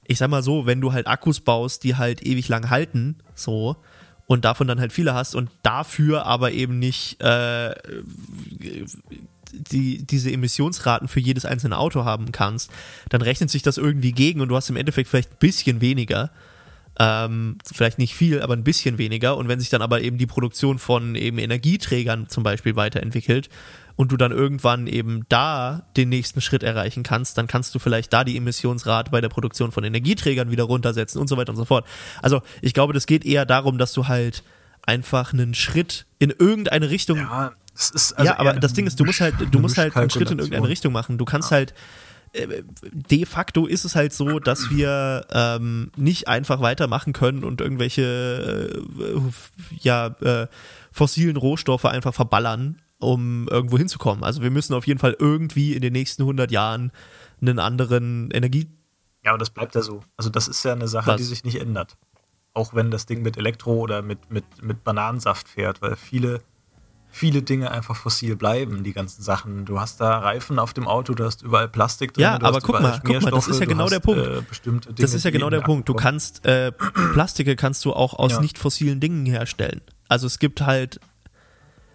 [0.06, 3.76] ich sag mal so, wenn du halt Akkus baust, die halt ewig lang halten, so,
[4.26, 7.74] und davon dann halt viele hast und dafür aber eben nicht äh,
[9.52, 12.70] die, diese Emissionsraten für jedes einzelne Auto haben kannst,
[13.08, 16.30] dann rechnet sich das irgendwie gegen und du hast im Endeffekt vielleicht ein bisschen weniger.
[17.00, 19.36] Ähm, vielleicht nicht viel, aber ein bisschen weniger.
[19.36, 23.48] Und wenn sich dann aber eben die Produktion von eben Energieträgern zum Beispiel weiterentwickelt
[23.94, 28.12] und du dann irgendwann eben da den nächsten Schritt erreichen kannst, dann kannst du vielleicht
[28.12, 31.64] da die Emissionsrate bei der Produktion von Energieträgern wieder runtersetzen und so weiter und so
[31.64, 31.86] fort.
[32.20, 34.42] Also ich glaube, das geht eher darum, dass du halt
[34.82, 39.20] einfach einen Schritt in irgendeine Richtung Ja, also ja, aber das Ding ist, du musst
[39.20, 41.16] halt, du musst halt einen Schritt in irgendeine Richtung machen.
[41.16, 41.74] Du kannst halt, äh,
[42.34, 48.72] de facto ist es halt so, dass wir ähm, nicht einfach weitermachen können und irgendwelche
[48.72, 49.20] äh,
[49.80, 50.46] ja, äh,
[50.92, 54.24] fossilen Rohstoffe einfach verballern, um irgendwo hinzukommen.
[54.24, 56.92] Also wir müssen auf jeden Fall irgendwie in den nächsten 100 Jahren
[57.40, 58.30] einen anderen
[59.24, 60.00] Ja, aber das bleibt ja so.
[60.16, 61.16] Also das ist ja eine Sache, Was?
[61.16, 61.96] die sich nicht ändert.
[62.54, 66.40] Auch wenn das Ding mit Elektro oder mit, mit, mit Bananensaft fährt, weil viele,
[67.18, 69.64] viele Dinge einfach fossil bleiben, die ganzen Sachen.
[69.64, 72.22] Du hast da Reifen auf dem Auto, du hast überall Plastik drin.
[72.22, 74.24] Ja, aber guck mal, guck mal, das ist ja genau der Punkt.
[74.24, 74.42] Äh,
[74.94, 75.88] Das ist ja genau der Punkt.
[75.88, 76.72] Du kannst äh,
[77.12, 78.40] Plastike kannst du auch aus Ja.
[78.40, 79.80] nicht fossilen Dingen herstellen.
[80.08, 81.00] Also es gibt halt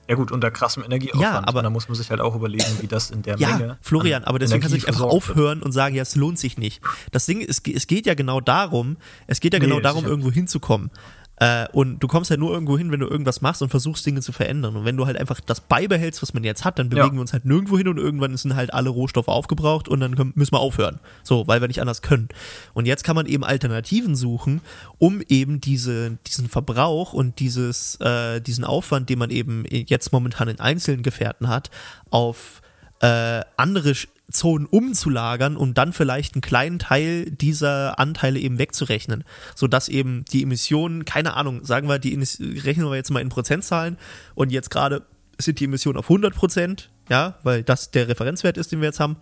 [0.07, 1.23] Ja gut, unter krassem Energieaufwand.
[1.23, 3.55] Ja, aber- und da muss man sich halt auch überlegen, wie das in der Ja,
[3.57, 3.77] Menge.
[3.81, 6.37] Florian, an aber deswegen kannst du Energie nicht einfach aufhören und sagen, ja, es lohnt
[6.37, 6.81] sich nicht.
[7.11, 10.05] Das Ding, es, ge- es geht ja genau darum, es geht ja Nee, genau darum,
[10.05, 10.91] irgendwo hinzukommen.
[11.37, 14.21] Äh, und du kommst ja nur irgendwo hin, wenn du irgendwas machst und versuchst, Dinge
[14.21, 14.75] zu verändern.
[14.75, 17.13] Und wenn du halt einfach das beibehältst, was man jetzt hat, dann bewegen Ja.
[17.13, 20.33] wir uns halt nirgendwo hin und irgendwann sind halt alle Rohstoffe aufgebraucht und dann können,
[20.35, 20.99] müssen wir aufhören.
[21.23, 22.29] So, weil wir nicht anders können.
[22.73, 24.61] Und jetzt kann man eben Alternativen suchen,
[24.99, 30.47] um eben diese, diesen Verbrauch und dieses, äh, diesen Aufwand, den man eben jetzt momentan
[30.49, 31.71] in einzelnen Gefährten hat,
[32.11, 32.61] auf
[33.01, 33.95] äh, andere
[34.31, 39.23] Zonen umzulagern und dann vielleicht einen kleinen Teil dieser Anteile eben wegzurechnen,
[39.55, 43.97] sodass eben die Emissionen, keine Ahnung, sagen wir, die rechnen wir jetzt mal in Prozentzahlen
[44.35, 45.05] und jetzt gerade
[45.39, 48.99] sind die Emissionen auf 100 Prozent, ja, weil das der Referenzwert ist, den wir jetzt
[48.99, 49.17] haben.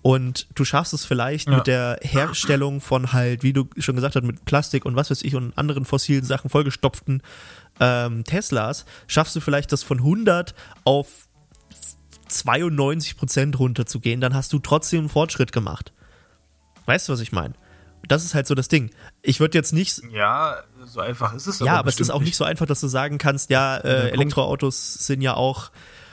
[0.00, 1.56] Und du schaffst es vielleicht Ja.
[1.58, 5.22] mit der Herstellung von halt, wie du schon gesagt hast, mit Plastik und was weiß
[5.22, 7.22] ich und anderen fossilen Sachen vollgestopften
[7.78, 11.28] ähm, Teslas, schaffst du vielleicht das von 100 auf
[12.32, 15.92] 92% runterzugehen, dann hast du trotzdem einen Fortschritt gemacht.
[16.86, 17.54] Weißt du, was ich meine?
[18.08, 18.90] Das ist halt so das Ding.
[19.22, 20.00] Ich würde jetzt nicht.
[20.10, 22.88] Ja, so einfach ist es Ja, aber es ist auch nicht so einfach, dass du
[22.88, 24.10] sagen kannst, ja, äh.
[24.10, 25.70] Elektroautos sind ja auch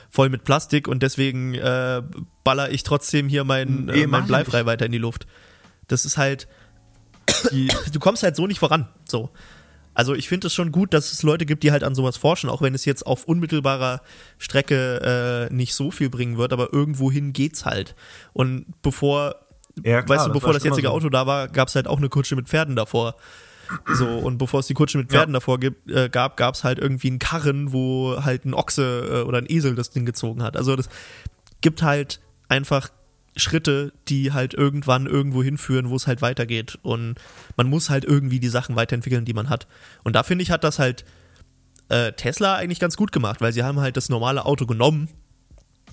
[0.08, 2.02] voll mit Plastik und deswegen äh,
[2.44, 5.26] baller ich trotzdem hier mein, Nee, äh, mein Bleifrei weiter in die Luft.
[5.88, 6.46] Das ist halt,
[7.50, 8.88] Die, du kommst halt so nicht voran.
[9.08, 9.30] So.
[10.00, 12.48] Also ich finde es schon gut, dass es Leute gibt, die halt an sowas forschen,
[12.48, 14.00] auch wenn es jetzt auf unmittelbarer
[14.38, 17.94] Strecke äh, nicht so viel bringen wird, aber irgendwohin geht's halt.
[18.32, 19.34] Und bevor,
[19.84, 20.94] Ja, klar, weißt du, das bevor das immer jetzige so.
[20.94, 23.16] Auto da war, gab es halt auch eine Kutsche mit Pferden davor.
[23.92, 26.78] So, und bevor es die Kutsche mit Pferden davor gibt, äh, gab, gab es halt
[26.78, 30.56] irgendwie einen Karren, wo halt ein Ochse äh, oder ein Esel das Ding gezogen hat.
[30.56, 30.88] Also das
[31.60, 32.88] gibt halt einfach
[33.36, 36.78] Schritte, die halt irgendwann irgendwo hinführen, wo es halt weitergeht.
[36.82, 37.16] Und
[37.56, 39.66] man muss halt irgendwie die Sachen weiterentwickeln, die man hat.
[40.02, 41.04] Und da finde ich, hat das halt
[41.88, 45.08] äh, Tesla eigentlich ganz gut gemacht, weil sie haben halt das normale Auto genommen,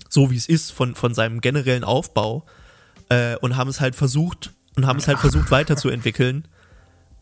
[0.08, 2.46] so wie es ist, von, von seinem generellen Aufbau,
[3.08, 6.46] äh, und haben es halt versucht, und haben es halt versucht weiterzuentwickeln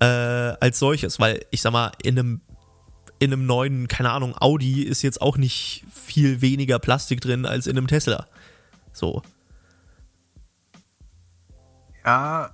[0.00, 1.18] äh, als solches.
[1.18, 2.40] Weil, ich sag mal, in einem
[3.18, 7.66] in einem neuen, keine Ahnung, Audi ist jetzt auch nicht viel weniger Plastik drin als
[7.66, 8.26] in einem Tesla.
[8.92, 9.22] So.
[12.06, 12.50] Ja,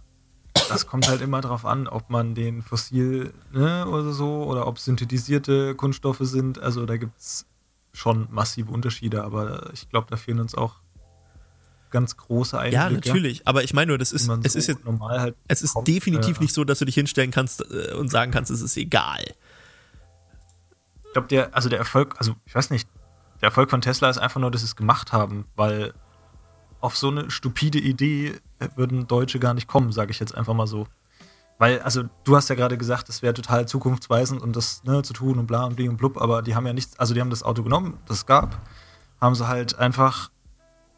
[0.69, 4.79] das kommt halt immer drauf an, ob man den fossil ne, oder so oder ob
[4.79, 6.59] synthetisierte Kunststoffe sind.
[6.59, 7.47] Also da gibt es
[7.93, 10.77] schon massive Unterschiede, aber ich glaube, da fehlen uns auch
[11.91, 12.83] ganz große Einblicke.
[12.83, 13.47] Ja, natürlich.
[13.47, 15.87] Aber ich meine nur, das ist, es so ist jetzt, normal halt es ist kommt.
[15.87, 18.77] definitiv Äh, nicht so, dass du dich hinstellen kannst äh, und sagen kannst, es ist
[18.79, 19.23] egal.
[21.05, 22.89] Ich glaube, der, also der Erfolg, also ich weiß nicht,
[23.43, 25.93] der Erfolg von Tesla ist einfach nur, dass sie es gemacht haben, weil
[26.83, 28.35] auf so eine stupide Idee
[28.77, 30.87] würden Deutsche gar nicht kommen, sage ich jetzt einfach mal so.
[31.59, 35.13] Weil, also du hast ja gerade gesagt, es wäre total zukunftsweisend und das ne, zu
[35.13, 37.31] tun und bla und bli und blub, aber die haben ja nichts, also die haben
[37.31, 38.61] das Auto genommen, das es gab,
[39.21, 40.31] haben sie halt einfach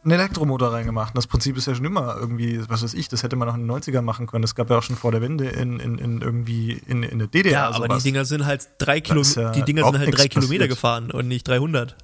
[0.05, 1.11] einen Elektromotor reingemacht.
[1.11, 3.55] Und das Prinzip ist ja schon immer irgendwie, was weiß ich, das hätte man auch
[3.55, 4.43] in den 90ern machen können.
[4.43, 7.29] Das gab ja auch schon vor der Wende in, in, in irgendwie in, in der
[7.29, 7.53] DDR.
[7.53, 8.03] Ja, aber sowas.
[8.03, 10.71] die Dinger sind halt drei Kilometer, ja die Dinger sind halt drei Kilometer passiert.
[10.71, 11.97] gefahren und nicht 300.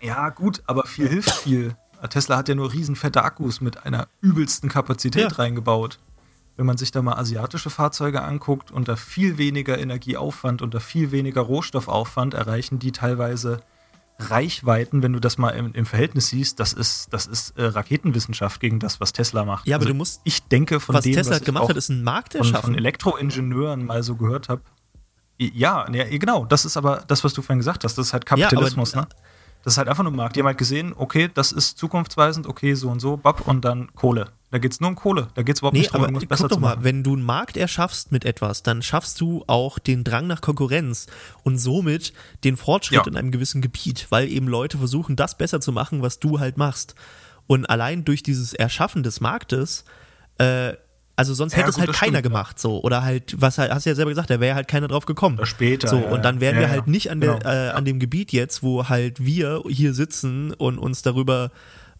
[0.00, 1.76] Ja, gut, aber viel hilft viel.
[2.08, 5.36] Tesla hat ja nur riesenfette Akkus mit einer übelsten Kapazität Ja.
[5.36, 5.98] reingebaut.
[6.56, 11.40] Wenn man sich da mal asiatische Fahrzeuge anguckt, unter viel weniger Energieaufwand, unter viel weniger
[11.40, 13.60] Rohstoffaufwand erreichen die teilweise
[14.20, 18.60] Reichweiten, wenn du das mal im, im Verhältnis siehst, das ist, das ist äh, Raketenwissenschaft
[18.60, 19.62] gegen das, was Tesla macht.
[19.62, 21.90] Also Ja, aber du musst- Ich denke, von Was dem, Tesla was gemacht hat, ist
[21.90, 22.74] einen Markt von, von erschaffen.
[22.76, 24.62] Elektroingenieuren mal so gehört habe.
[25.40, 26.44] Ja, ja, genau.
[26.44, 27.98] Das ist aber das, was du vorhin gesagt hast.
[27.98, 29.08] Das ist halt Ja, aber- Kapitalismus, ne?
[29.64, 30.36] Das ist halt einfach nur ein Markt.
[30.36, 33.92] Die haben halt gesehen, okay, das ist zukunftsweisend, okay, so und so, bab, und dann
[33.94, 34.28] Kohle.
[34.50, 35.28] Da geht es nur um Kohle.
[35.34, 36.84] Da geht es überhaupt Nee, nicht darum, irgendwas besser doch zu mal, machen.
[36.84, 41.06] wenn du einen Markt erschaffst mit etwas, dann schaffst du auch den Drang nach Konkurrenz
[41.42, 42.12] und somit
[42.44, 43.06] den Fortschritt Ja.
[43.06, 46.56] in einem gewissen Gebiet, weil eben Leute versuchen, das besser zu machen, was du halt
[46.56, 46.94] machst.
[47.46, 49.84] Und allein durch dieses Erschaffen des Marktes,
[50.38, 50.74] äh,
[51.16, 52.20] also sonst Ja, hätte es halt keiner stimmt, ja.
[52.22, 52.82] gemacht, so.
[52.82, 55.36] Oder halt, was halt, hast du ja selber gesagt, da wäre halt keiner drauf gekommen.
[55.38, 56.40] Oder später, So, ja, und dann ja.
[56.40, 56.72] wären Ja, wir ja.
[56.72, 57.50] halt nicht an, der, Genau.
[57.50, 61.50] äh, an dem Gebiet jetzt, wo halt wir hier sitzen und uns darüber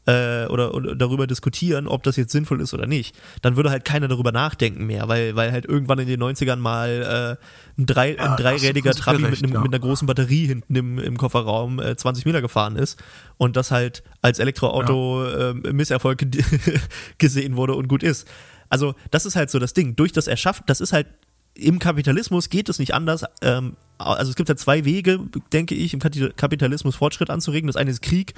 [0.07, 3.87] äh, oder, oder darüber diskutieren, ob das jetzt sinnvoll ist oder nicht, dann würde halt
[3.87, 7.39] keiner darüber nachdenken mehr, weil, weil halt irgendwann in den 90ern mal
[7.79, 9.61] äh, ein, drei, Ja, ein dreirädiger Trabi mit, einem, ja.
[9.63, 13.03] mit einer großen Batterie hinten im, im Kofferraum äh, 20 Meter gefahren ist
[13.39, 16.45] und das halt als Elektroauto äh, Misserfolg ge-
[17.19, 18.29] gesehen wurde und gut ist.
[18.75, 19.95] Also das ist halt so das Ding.
[19.95, 21.07] Durch das Erschaffen, das ist halt
[21.55, 23.25] im Kapitalismus geht es nicht anders.
[23.41, 25.21] Ähm, also es gibt ja zwei Wege,
[25.53, 27.69] denke ich, im Kapitalismus Fortschritt anzuregen.
[27.69, 28.35] Das eine ist Krieg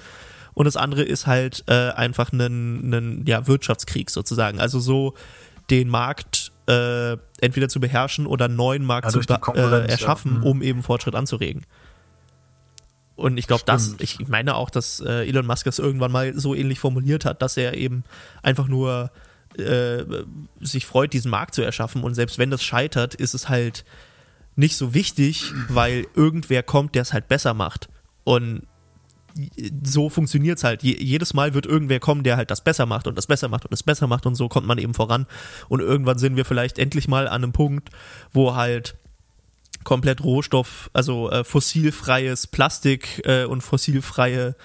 [0.53, 4.61] und das andere ist halt äh, einfach ein, ja, Wirtschaftskrieg sozusagen.
[4.61, 5.15] Also so
[5.71, 10.39] den Markt äh, entweder zu beherrschen oder einen neuen Markt Ja, zu äh, erschaffen, ja.
[10.41, 10.45] Mhm.
[10.45, 11.63] um eben Fortschritt anzuregen.
[13.15, 16.55] Und ich glaube, das, ich meine auch, dass äh, Elon Musk das irgendwann mal so
[16.55, 18.05] ähnlich formuliert hat, dass er eben
[18.43, 19.11] einfach nur
[19.59, 20.05] äh,
[20.61, 22.03] sich freut, diesen Markt zu erschaffen.
[22.03, 23.85] Und selbst wenn das scheitert, ist es halt
[24.55, 27.89] nicht so wichtig, weil irgendwer kommt, der es halt besser macht.
[28.25, 28.63] Und
[29.85, 30.83] so funktioniert es halt.
[30.83, 33.65] Je, jedes Mal wird irgendwer kommen, der halt das besser macht und das besser macht
[33.65, 35.27] und das besser macht und so kommt man eben voran.
[35.69, 37.91] Und irgendwann sind wir vielleicht endlich mal an einem Punkt,
[38.33, 38.97] wo halt
[39.85, 44.57] komplett Rohstoff, also äh, fossilfreies Plastik äh, und fossilfreie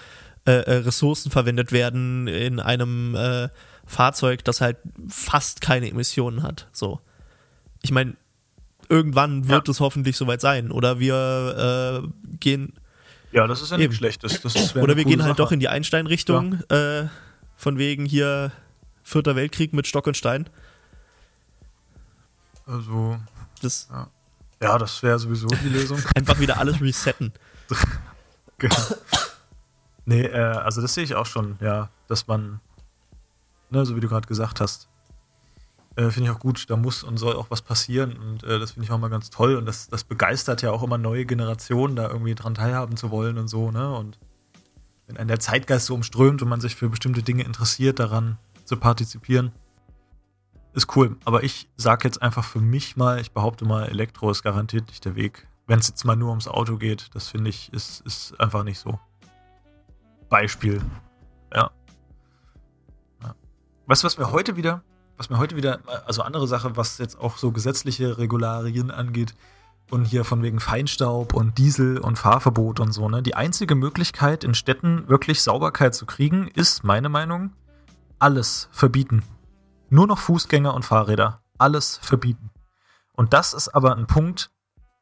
[0.48, 3.50] äh, äh, Ressourcen verwendet werden in einem äh,
[3.92, 4.78] Fahrzeug, das halt
[5.08, 6.68] fast keine Emissionen hat.
[6.72, 7.00] So.
[7.82, 8.16] Ich meine,
[8.90, 10.72] irgendwann wird es hoffentlich soweit sein.
[10.72, 12.74] Oder wir äh, gehen
[13.32, 13.90] Ja, das ist ja Eben.
[13.90, 14.24] nicht schlecht.
[14.24, 15.38] Das, das wäre oder wir gehen halt Sache.
[15.38, 17.06] doch in die Einstein-Richtung, äh,
[17.56, 18.52] von wegen hier
[19.04, 20.50] Vierter Weltkrieg mit Stock und Stein.
[22.66, 23.18] Also,
[23.62, 23.90] Das
[24.62, 26.00] ja, das wäre sowieso die Lösung.
[26.16, 27.34] einfach wieder alles resetten.
[28.58, 28.76] Genau.
[30.06, 32.60] nee, äh, also das sehe ich auch schon, ja, dass man,
[33.72, 34.90] ne, so wie du gerade gesagt hast,
[35.96, 38.72] äh, finde ich auch gut, da muss und soll auch was passieren und äh, das
[38.72, 41.96] finde ich auch mal ganz toll und das, das begeistert ja auch immer neue Generationen,
[41.96, 44.20] da irgendwie dran teilhaben zu wollen und so, ne, und
[45.08, 48.78] wenn einen der Zeitgeist so umströmt und man sich für bestimmte Dinge interessiert, daran zu
[48.78, 49.52] partizipieren,
[50.74, 51.18] ist cool.
[51.26, 55.04] Aber ich sage jetzt einfach für mich mal, ich behaupte mal, Elektro ist garantiert nicht
[55.04, 55.48] der Weg.
[55.68, 58.80] Wenn es jetzt mal nur ums Auto geht, das finde ich, ist, ist einfach nicht
[58.80, 59.00] so.
[60.30, 60.82] Beispiel.
[61.54, 61.72] Ja.
[63.92, 64.84] Weißt du, was mir heute wieder,
[65.18, 69.36] was mir heute wieder, also andere Sache, was jetzt auch so gesetzliche Regularien angeht
[69.90, 73.22] und hier von wegen Feinstaub und Diesel und Fahrverbot und so, ne?
[73.22, 77.52] Die einzige Möglichkeit in Städten wirklich Sauberkeit zu kriegen, ist, meine Meinung,
[78.18, 79.24] alles verbieten.
[79.90, 81.42] Nur noch Fußgänger und Fahrräder.
[81.58, 82.50] Alles verbieten.
[83.12, 84.52] Und das ist aber ein Punkt,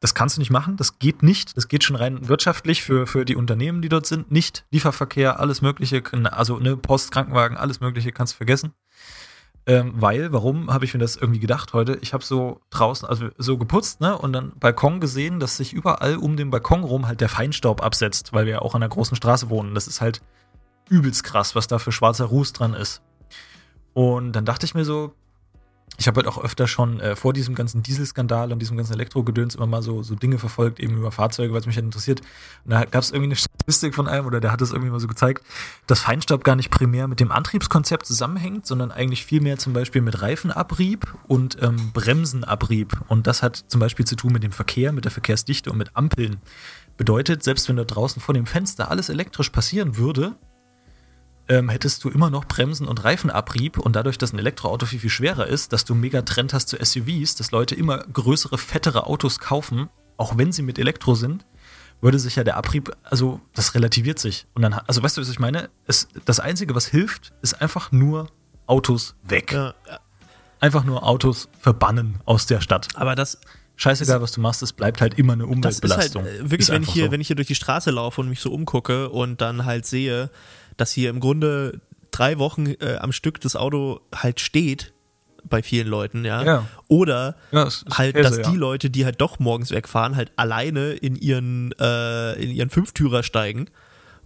[0.00, 1.56] das kannst du nicht machen, das geht nicht.
[1.56, 4.64] Das geht schon rein wirtschaftlich für, für die Unternehmen, die dort sind, nicht.
[4.70, 8.72] Lieferverkehr, alles Mögliche, also ne, Post, Krankenwagen, alles Mögliche kannst du vergessen.
[9.66, 11.98] Ähm, weil, warum habe ich mir das irgendwie gedacht heute?
[12.00, 16.16] Ich habe so draußen, also so geputzt, ne, und dann Balkon gesehen, dass sich überall
[16.16, 19.18] um den Balkon rum halt der Feinstaub absetzt, weil wir ja auch an einer großen
[19.18, 19.74] Straße wohnen.
[19.74, 20.22] Das ist halt
[20.88, 23.02] übelst krass, was da für schwarzer Ruß dran ist.
[23.92, 25.14] Und dann dachte ich mir so,
[25.98, 29.54] ich habe halt auch öfter schon äh, vor diesem ganzen Dieselskandal und diesem ganzen Elektrogedöns
[29.54, 32.22] immer mal so, so Dinge verfolgt, eben über Fahrzeuge, weil es mich halt interessiert.
[32.64, 35.00] Und da gab es irgendwie eine Statistik von einem, oder der hat es irgendwie mal
[35.00, 35.44] so gezeigt,
[35.86, 40.22] dass Feinstaub gar nicht primär mit dem Antriebskonzept zusammenhängt, sondern eigentlich vielmehr zum Beispiel mit
[40.22, 42.98] Reifenabrieb und ähm, Bremsenabrieb.
[43.08, 45.96] Und das hat zum Beispiel zu tun mit dem Verkehr, mit der Verkehrsdichte und mit
[45.96, 46.38] Ampeln.
[46.96, 50.36] Bedeutet, selbst wenn da draußen vor dem Fenster alles elektrisch passieren würde,
[51.50, 55.10] ähm, hättest du immer noch Bremsen und Reifenabrieb und dadurch, dass ein Elektroauto viel, viel
[55.10, 59.06] schwerer ist, dass du einen mega Trend hast zu SUVs, dass Leute immer größere, fettere
[59.06, 61.44] Autos kaufen, auch wenn sie mit Elektro sind,
[62.00, 64.46] würde sich ja der Abrieb, also das relativiert sich.
[64.54, 65.68] Und dann, also weißt du, was ich meine?
[65.86, 68.28] Es, das Einzige, was hilft, ist einfach nur
[68.66, 69.52] Autos weg.
[69.52, 69.74] Ja,
[70.60, 72.88] Einfach nur Autos verbannen aus der Stadt.
[72.94, 73.38] aber das,
[73.76, 76.26] Scheißegal, was du machst, es bleibt halt immer eine das ist halt Umweltbelastung.
[76.26, 77.12] äh, wirklich, Ist wenn ich, hier, so.
[77.12, 80.30] wenn ich hier durch die Straße laufe und mich so umgucke und dann halt sehe,
[80.80, 84.92] dass hier im Grunde drei Wochen äh, am Stück das Auto halt steht
[85.48, 86.44] bei vielen Leuten, ja.
[86.44, 86.66] Ja.
[86.88, 88.58] Oder Ja, ist halt, Käse, dass die ja.
[88.58, 93.66] Leute, die halt doch morgens wegfahren, halt alleine in ihren, äh, in ihren Fünftürer steigen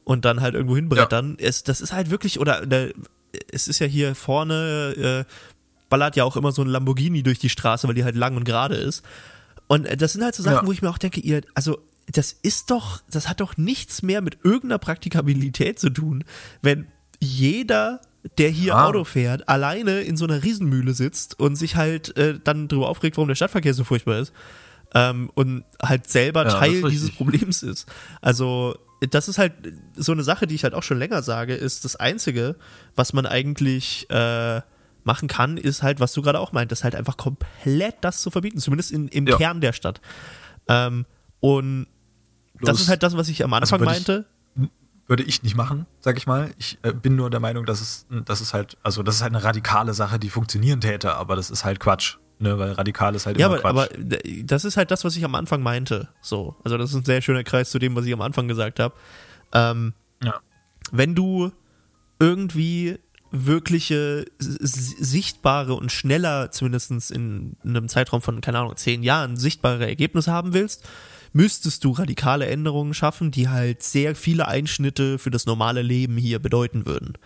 [0.05, 1.37] und dann halt irgendwo hinbrettern.
[1.39, 2.93] Es, das ist halt wirklich, oder äh,
[3.51, 5.33] es ist ja hier vorne, äh,
[5.89, 8.45] ballert ja auch immer so ein Lamborghini durch die Straße, weil die halt lang und
[8.45, 9.05] gerade ist.
[9.69, 11.79] Und äh, das sind halt so Sachen, wo ich mir auch denke, ihr, also
[12.13, 16.25] das ist doch, das hat doch nichts mehr mit irgendeiner Praktikabilität zu tun,
[16.63, 16.87] wenn
[17.21, 18.01] jeder,
[18.39, 18.87] der hier Ja.
[18.87, 23.17] Auto fährt, alleine in so einer Riesenmühle sitzt und sich halt äh, dann darüber aufregt,
[23.17, 24.33] warum der Stadtverkehr so furchtbar ist.
[24.95, 27.11] Ähm, und halt selber Ja, Teil dieses.
[27.11, 27.87] Problems ist.
[28.21, 28.77] Also,
[29.11, 29.53] das ist halt
[29.97, 32.57] so eine Sache, die ich halt auch schon länger sage, ist das Einzige,
[32.95, 34.61] was man eigentlich äh,
[35.03, 38.59] machen kann, ist halt, was du gerade auch meintest, halt einfach komplett das zu verbieten,
[38.61, 39.37] zumindest in, im Ja.
[39.37, 40.01] Kern der Stadt.
[40.69, 41.07] Ähm,
[41.41, 41.87] und
[42.65, 44.27] das ist halt das, was ich am Anfang würde ich- meinte.
[45.07, 46.51] würde ich nicht machen, sag ich mal.
[46.59, 49.35] Ich äh, bin nur der Meinung, dass es, dass es halt, also das ist halt
[49.35, 52.17] eine radikale Sache, die funktionieren täte, aber das ist halt Quatsch.
[52.41, 53.95] Ne, weil radikal ist halt Ja, immer aber, Quatsch.
[54.01, 56.09] aber das ist halt das, was ich am Anfang meinte.
[56.21, 58.81] So, also das ist ein sehr schöner Kreis zu dem, was ich am Anfang gesagt
[58.81, 58.95] habe.
[59.53, 60.41] Ähm, ja.
[60.91, 61.53] wenn du
[62.19, 62.99] irgendwie
[63.31, 70.33] wirkliche, sichtbare und schneller, zumindest in einem Zeitraum von, keine Ahnung, zehn Jahren, sichtbare Ergebnisse
[70.33, 70.89] haben willst,
[71.35, 76.39] müsstest du radikale Änderungen schaffen, die halt sehr viele Einschnitte für das normale Leben hier
[76.39, 77.19] bedeuten würden.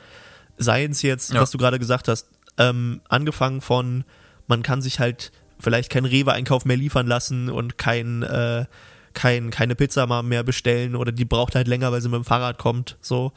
[0.56, 1.40] Seien es jetzt, ja.
[1.40, 4.04] was du gerade gesagt hast, ähm, angefangen von,
[4.48, 8.64] man kann sich halt vielleicht keinen Rewe-Einkauf mehr liefern lassen und kein, äh,
[9.12, 12.24] kein, keine Pizza mal mehr bestellen oder die braucht halt länger, weil sie mit dem
[12.24, 13.32] Fahrrad kommt, so.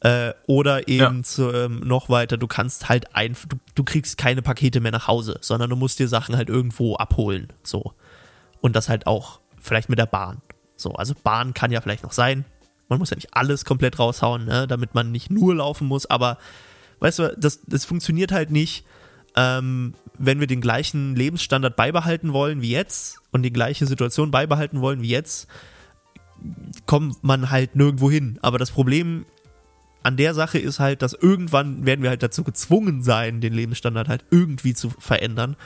[0.00, 1.22] Äh, oder eben ja.
[1.22, 5.06] zu, ähm, noch weiter, du kannst halt einfach, du, du kriegst keine Pakete mehr nach
[5.06, 7.52] Hause, sondern du musst dir Sachen halt irgendwo abholen.
[7.62, 7.94] So.
[8.60, 10.40] Und das halt auch vielleicht mit der Bahn.
[10.76, 12.44] So, also Bahn kann ja vielleicht noch sein.
[12.88, 16.38] Man muss ja nicht alles komplett raushauen, ne, damit man nicht nur laufen muss, aber
[17.00, 18.84] weißt du, das, das funktioniert halt nicht,
[19.36, 24.80] ähm, wenn wir den gleichen Lebensstandard beibehalten wollen wie jetzt und die gleiche Situation beibehalten
[24.80, 25.48] wollen wie jetzt,
[26.86, 28.38] kommt man halt nirgendwo hin.
[28.42, 29.26] Aber das Problem
[30.02, 34.08] an der Sache ist halt, dass irgendwann werden wir halt dazu gezwungen sein, den Lebensstandard
[34.08, 35.56] halt irgendwie zu verändern,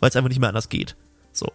[0.00, 0.96] weil es einfach nicht mehr anders geht.
[1.32, 1.52] So.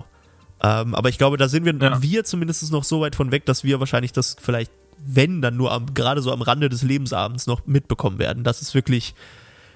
[0.63, 2.01] Ähm, aber ich glaube, da sind wir, ja.
[2.01, 4.71] wir zumindest noch so weit von weg, dass wir wahrscheinlich das vielleicht,
[5.05, 8.73] wenn dann nur am, gerade so am Rande des Lebensabends noch mitbekommen werden, dass es
[8.73, 9.13] wirklich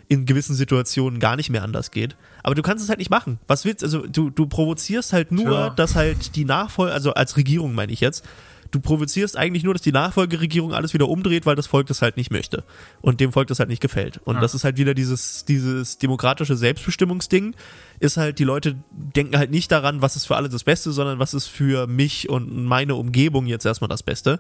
[0.08, 2.15] in gewissen Situationen gar nicht mehr anders geht.
[2.42, 3.39] Aber du kannst es halt nicht machen.
[3.48, 5.70] Was willst also du du provozierst halt nur, ja.
[5.70, 8.26] dass halt die Nachfolge, also als Regierung meine ich jetzt,
[8.71, 12.17] du provozierst eigentlich nur, dass die Nachfolgeregierung alles wieder umdreht, weil das Volk das halt
[12.17, 12.63] nicht möchte
[13.01, 14.19] und dem Volk das halt nicht gefällt.
[14.25, 14.41] Und ja.
[14.41, 17.55] das ist halt wieder dieses, dieses demokratische Selbstbestimmungsding,
[17.99, 21.19] ist halt, die Leute denken halt nicht daran, was ist für alle das Beste, sondern
[21.19, 24.39] was ist für mich und meine Umgebung jetzt erstmal das Beste.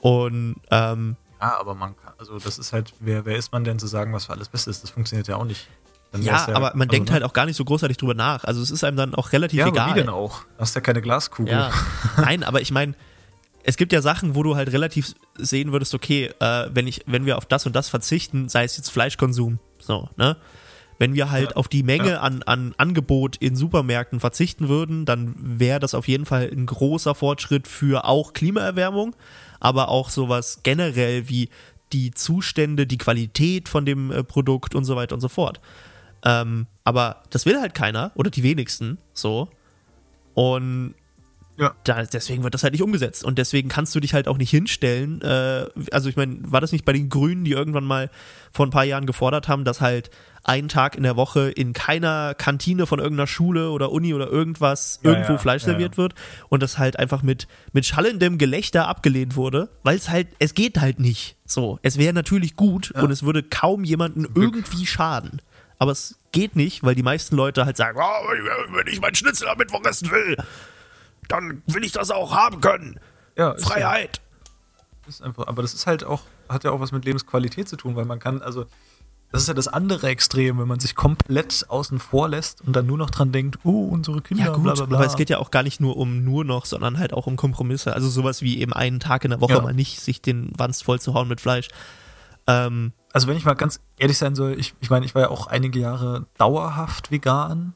[0.00, 3.78] Und ähm, ja, aber man kann, also das ist halt, wer, wer ist man denn
[3.78, 4.82] zu sagen, was für alles Beste ist?
[4.82, 5.68] Das funktioniert ja auch nicht.
[6.16, 7.14] ja, ja, aber man also, denkt ne?
[7.14, 8.44] halt auch gar nicht so großartig drüber nach.
[8.44, 9.88] Also es ist einem dann auch relativ ja, egal.
[9.88, 10.42] Ja, wie denn auch?
[10.42, 11.52] Du hast ja keine Glaskugel.
[11.52, 11.70] Ja.
[12.16, 12.94] Nein, aber ich meine,
[13.66, 17.26] es gibt ja Sachen, wo du halt relativ sehen würdest, okay, äh, wenn ich, wenn
[17.26, 20.36] wir auf das und das verzichten, sei es jetzt Fleischkonsum, so, ne?
[20.98, 22.20] Wenn wir halt ja, auf die Menge ja.
[22.20, 27.14] an, an Angebot in Supermärkten verzichten würden, dann wäre das auf jeden Fall ein großer
[27.14, 29.14] Fortschritt für auch Klimaerwärmung,
[29.60, 31.50] aber auch sowas generell wie
[31.92, 35.60] die Zustände, die Qualität von dem äh, Produkt und so weiter und so fort.
[36.24, 39.50] Ähm, aber das will halt keiner oder die wenigsten so.
[40.34, 40.94] Und
[41.58, 41.74] ja.
[41.84, 43.24] Da, deswegen wird das halt nicht umgesetzt.
[43.24, 45.22] Und deswegen kannst du dich halt auch nicht hinstellen.
[45.22, 48.10] Äh, also ich meine, war das nicht bei den Grünen, die irgendwann mal
[48.52, 50.10] vor ein paar Jahren gefordert haben, dass halt
[50.44, 55.00] ein Tag in der Woche in keiner Kantine von irgendeiner Schule oder Uni oder irgendwas
[55.02, 56.14] ja, irgendwo ja, Fleisch serviert wird
[56.48, 60.80] und das halt einfach mit, mit schallendem Gelächter abgelehnt wurde, weil es halt, es geht
[60.80, 61.36] halt nicht.
[61.46, 65.42] So, es wäre natürlich gut und es würde kaum jemanden irgendwie schaden.
[65.78, 68.28] Aber es geht nicht, weil die meisten Leute halt sagen, oh,
[68.72, 70.36] wenn ich meinen Schnitzel am Mittwoch essen will,
[71.28, 73.00] dann will ich das auch haben können.
[73.36, 74.20] Ja, Freiheit.
[75.04, 77.76] Ja, ist einfach, aber das ist halt auch, hat ja auch was mit Lebensqualität zu
[77.76, 78.66] tun, weil man kann, also
[79.32, 82.86] das ist ja das andere Extrem, wenn man sich komplett außen vor lässt und dann
[82.86, 84.98] nur noch dran denkt, oh, unsere Kinder, ja, gut, bla, bla, bla.
[84.98, 87.36] Aber es geht ja auch gar nicht nur um nur noch, sondern halt auch um
[87.36, 87.92] Kompromisse.
[87.92, 89.60] Also sowas wie eben einen Tag in der Woche ja.
[89.60, 91.68] mal nicht sich den Wanst voll zu hauen mit Fleisch.
[92.46, 95.30] Ähm, also wenn ich mal ganz ehrlich sein soll, ich, ich meine, ich war ja
[95.30, 97.74] auch einige Jahre dauerhaft vegan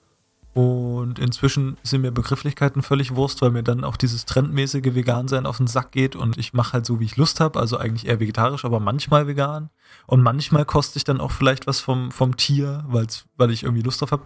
[0.53, 5.59] und inzwischen sind mir Begrifflichkeiten völlig Wurst, weil mir dann auch dieses trendmäßige Vegan-Sein auf
[5.59, 8.19] den Sack geht und ich mache halt so, wie ich Lust habe, also eigentlich eher
[8.19, 9.71] vegetarisch, aber manchmal vegan.
[10.07, 13.83] Und manchmal koste ich dann auch vielleicht was vom, vom Tier, weil's, weil ich irgendwie
[13.83, 14.25] Lust drauf habe.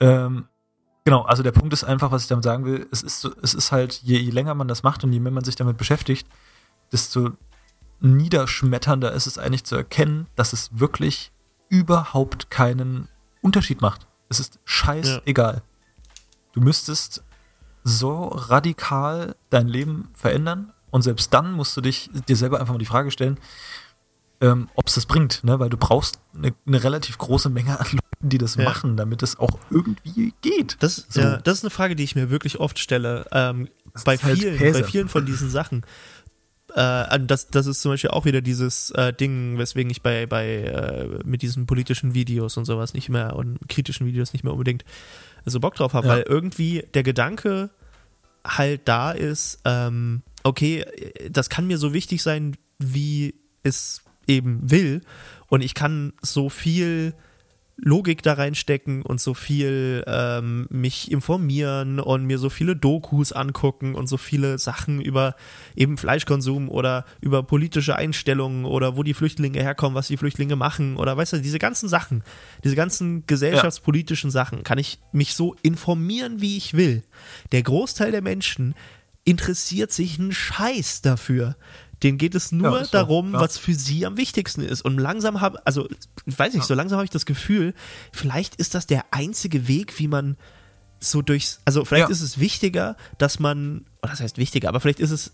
[0.00, 0.48] Ähm,
[1.04, 3.70] genau, also der Punkt ist einfach, was ich damit sagen will, es ist, es ist
[3.70, 6.26] halt, je, je länger man das macht und je mehr man sich damit beschäftigt,
[6.90, 7.32] desto
[8.00, 11.32] niederschmetternder ist es eigentlich zu erkennen, dass es wirklich
[11.68, 13.08] überhaupt keinen
[13.42, 14.06] Unterschied macht.
[14.28, 15.54] Es ist scheißegal.
[15.54, 15.62] Ja.
[16.52, 17.22] Du müsstest
[17.82, 22.78] so radikal dein Leben verändern und selbst dann musst du dich dir selber einfach mal
[22.78, 23.38] die Frage stellen,
[24.40, 25.58] ähm, ob es das bringt, ne?
[25.58, 28.64] weil du brauchst eine, eine, relativ große Menge an Leuten, die das ja.
[28.64, 30.76] machen, damit es auch irgendwie geht.
[30.80, 31.20] Das, so.
[31.20, 33.26] ja, das ist eine Frage, die ich mir wirklich oft stelle.
[33.32, 33.68] Ähm,
[34.04, 35.84] bei, halt vielen, bei vielen von diesen Sachen.
[36.74, 40.64] Äh, das, das ist zum Beispiel auch wieder dieses äh, Ding, weswegen ich bei, bei
[40.64, 44.84] äh, mit diesen politischen Videos und sowas nicht mehr und kritischen Videos nicht mehr unbedingt
[45.44, 46.12] so Bock drauf habe, ja.
[46.14, 47.70] weil irgendwie der Gedanke
[48.44, 50.84] halt da ist, ähm, okay,
[51.30, 55.02] das kann mir so wichtig sein, wie es eben will
[55.48, 57.14] und ich kann so viel
[57.76, 63.94] Logik da reinstecken und so viel ähm, mich informieren und mir so viele Dokus angucken
[63.96, 65.34] und so viele Sachen über
[65.74, 70.96] eben Fleischkonsum oder über politische Einstellungen oder wo die Flüchtlinge herkommen, was die Flüchtlinge machen
[70.96, 72.22] oder weißt du, diese ganzen Sachen,
[72.62, 74.34] diese ganzen gesellschaftspolitischen ja.
[74.34, 77.02] Sachen, kann ich mich so informieren, wie ich will.
[77.50, 78.74] Der Großteil der Menschen
[79.24, 81.56] interessiert sich einen Scheiß dafür
[82.04, 83.42] Denen geht es nur Ja, so, darum, klar.
[83.42, 84.82] was für sie am wichtigsten ist.
[84.82, 85.88] Und langsam habe, also
[86.26, 87.74] ich weiß nicht, so langsam habe ich das Gefühl,
[88.12, 90.36] vielleicht ist das der einzige Weg, wie man
[91.00, 92.12] so durchs, also vielleicht Ja.
[92.12, 95.32] ist es wichtiger, dass man, oder das heißt wichtiger, aber vielleicht ist es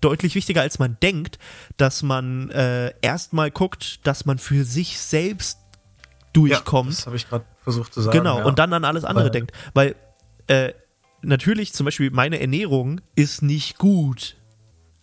[0.00, 1.38] deutlich wichtiger, als man denkt,
[1.76, 5.58] dass man äh, erstmal guckt, dass man für sich selbst
[6.32, 6.92] durchkommt.
[6.92, 8.16] das habe ich gerade versucht zu sagen.
[8.18, 8.44] Genau, ja.
[8.44, 9.52] und dann an alles andere Weil- denkt.
[9.74, 9.94] Weil
[10.46, 10.72] äh,
[11.22, 14.36] natürlich zum Beispiel meine Ernährung ist nicht gut.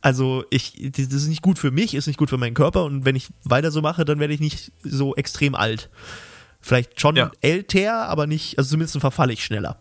[0.06, 3.06] Also ich, das ist nicht gut für mich, ist nicht gut für meinen Körper und
[3.06, 5.90] wenn ich weiter so mache, dann werde ich nicht so extrem alt.
[6.62, 7.32] Vielleicht schon Ja.
[7.42, 9.80] älter, aber nicht, also zumindest verfalle ich schneller.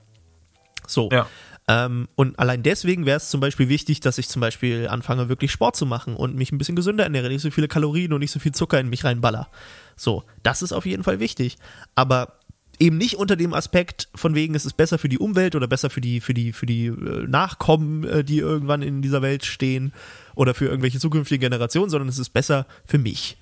[0.86, 1.10] So.
[1.12, 1.26] Ja.
[1.68, 5.52] Ähm, und allein deswegen wäre es zum Beispiel wichtig, dass ich zum Beispiel anfange, wirklich
[5.52, 8.32] Sport zu machen und mich ein bisschen gesünder ernähre, nicht so viele Kalorien und nicht
[8.32, 9.48] so viel Zucker in mich reinballer.
[9.94, 11.58] So, das ist auf jeden Fall wichtig.
[11.96, 12.38] Aber
[12.78, 15.90] eben nicht unter dem Aspekt von wegen, es ist besser für die Umwelt oder besser
[15.90, 19.92] für die, für die, für die äh, Nachkommen, äh, die irgendwann in dieser Welt stehen
[20.34, 23.36] oder für irgendwelche zukünftigen Generationen, sondern es ist besser für mich.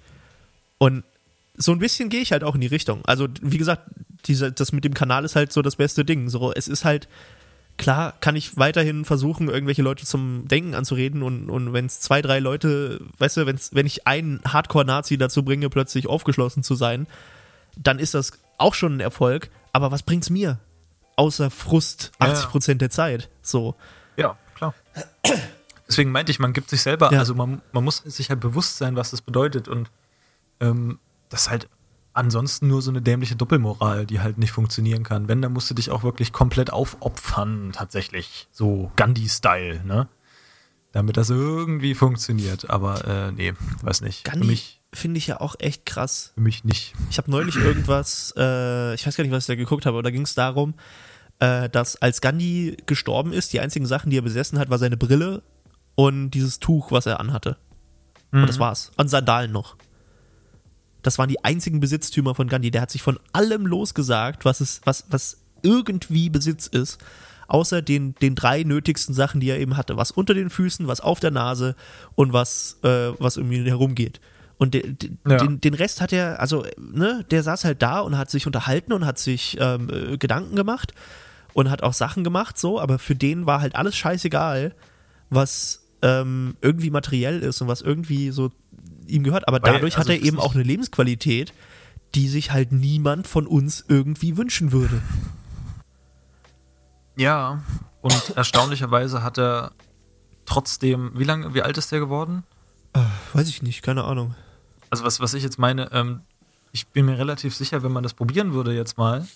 [0.78, 1.04] Und
[1.56, 3.04] so ein bisschen gehe ich halt auch in die Richtung.
[3.04, 3.82] Also, wie gesagt,
[4.26, 6.28] diese, das mit dem Kanal ist halt so das beste Ding.
[6.28, 7.08] So, es ist halt,
[7.76, 12.22] klar, kann ich weiterhin versuchen, irgendwelche Leute zum Denken anzureden und, und wenn es zwei,
[12.22, 17.06] drei Leute, weißt du, wenn's, wenn ich einen Hardcore-Nazi dazu bringe, plötzlich aufgeschlossen zu sein,
[17.76, 19.50] dann ist das auch schon ein Erfolg.
[19.72, 20.58] Aber was bringt's mir?
[21.16, 22.32] Außer Frust Ja, ja.
[22.34, 23.28] 80 Prozent der Zeit.
[23.42, 23.74] So.
[24.16, 24.74] Ja, klar.
[25.88, 27.18] Deswegen meinte ich, man gibt sich selber, Ja.
[27.18, 29.90] also man, man muss sich halt bewusst sein, was das bedeutet und
[30.60, 30.98] ähm,
[31.28, 31.68] das ist halt
[32.14, 35.28] ansonsten nur so eine dämliche Doppelmoral, die halt nicht funktionieren kann.
[35.28, 38.48] Wenn, dann musst du dich auch wirklich komplett aufopfern, tatsächlich.
[38.52, 40.08] So Gandhi-Style, ne?
[40.92, 42.68] Damit das irgendwie funktioniert.
[42.68, 44.24] Aber äh, nee, weiß nicht.
[44.26, 46.32] Für Gandhi mich, finde ich ja auch echt krass.
[46.34, 46.94] für mich nicht.
[47.10, 50.02] Ich habe neulich irgendwas, äh, ich weiß gar nicht, was ich da geguckt habe, aber
[50.02, 50.74] da ging es darum,
[51.38, 54.96] äh, dass als Gandhi gestorben ist, die einzigen Sachen, die er besessen hat, war seine
[54.96, 55.42] Brille
[55.94, 57.56] und dieses Tuch, was er anhatte.
[58.32, 58.92] Und das war's.
[58.96, 59.76] Und Sandalen noch.
[61.02, 62.70] Das waren die einzigen Besitztümer von Gandhi.
[62.70, 66.98] Der hat sich von allem losgesagt, was es, was, was irgendwie Besitz ist,
[67.48, 69.96] außer den, den drei nötigsten Sachen, die er eben hatte.
[69.96, 71.76] Was unter den Füßen, was auf der Nase
[72.14, 74.20] und was, äh, was um ihn herumgeht.
[74.58, 75.38] Und de, de, Ja.
[75.38, 78.92] den, den Rest hat er, also, ne, der saß halt da und hat sich unterhalten
[78.92, 80.94] und hat sich ähm, äh, Gedanken gemacht
[81.52, 84.74] und hat auch Sachen gemacht, so, aber für den war halt alles scheißegal,
[85.30, 88.50] was ähm, irgendwie materiell ist und was irgendwie so
[89.06, 89.48] ihm gehört.
[89.48, 91.52] Aber Weil, dadurch also hat er eben auch eine Lebensqualität,
[92.14, 95.00] die sich halt niemand von uns irgendwie wünschen würde.
[97.16, 97.62] Ja.
[98.00, 99.72] Und erstaunlicherweise hat er
[100.44, 102.44] trotzdem, wie lange, wie alt ist der geworden?
[103.32, 104.34] Weiß ich nicht, keine Ahnung.
[104.90, 106.20] Also was, was ich jetzt meine, ähm,
[106.72, 109.26] ich bin mir relativ sicher, wenn man das probieren würde jetzt mal,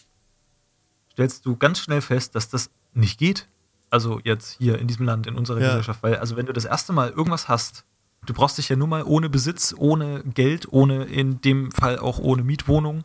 [1.13, 3.49] stellst du ganz schnell fest, dass das nicht geht.
[3.89, 5.69] Also jetzt hier in diesem Land, in unserer Ja.
[5.69, 6.03] Gesellschaft.
[6.03, 7.85] Weil, also wenn du das erste Mal irgendwas hast,
[8.27, 12.19] du brauchst dich ja nur mal ohne Besitz, ohne Geld, ohne, in dem Fall auch
[12.19, 13.05] ohne Mietwohnung,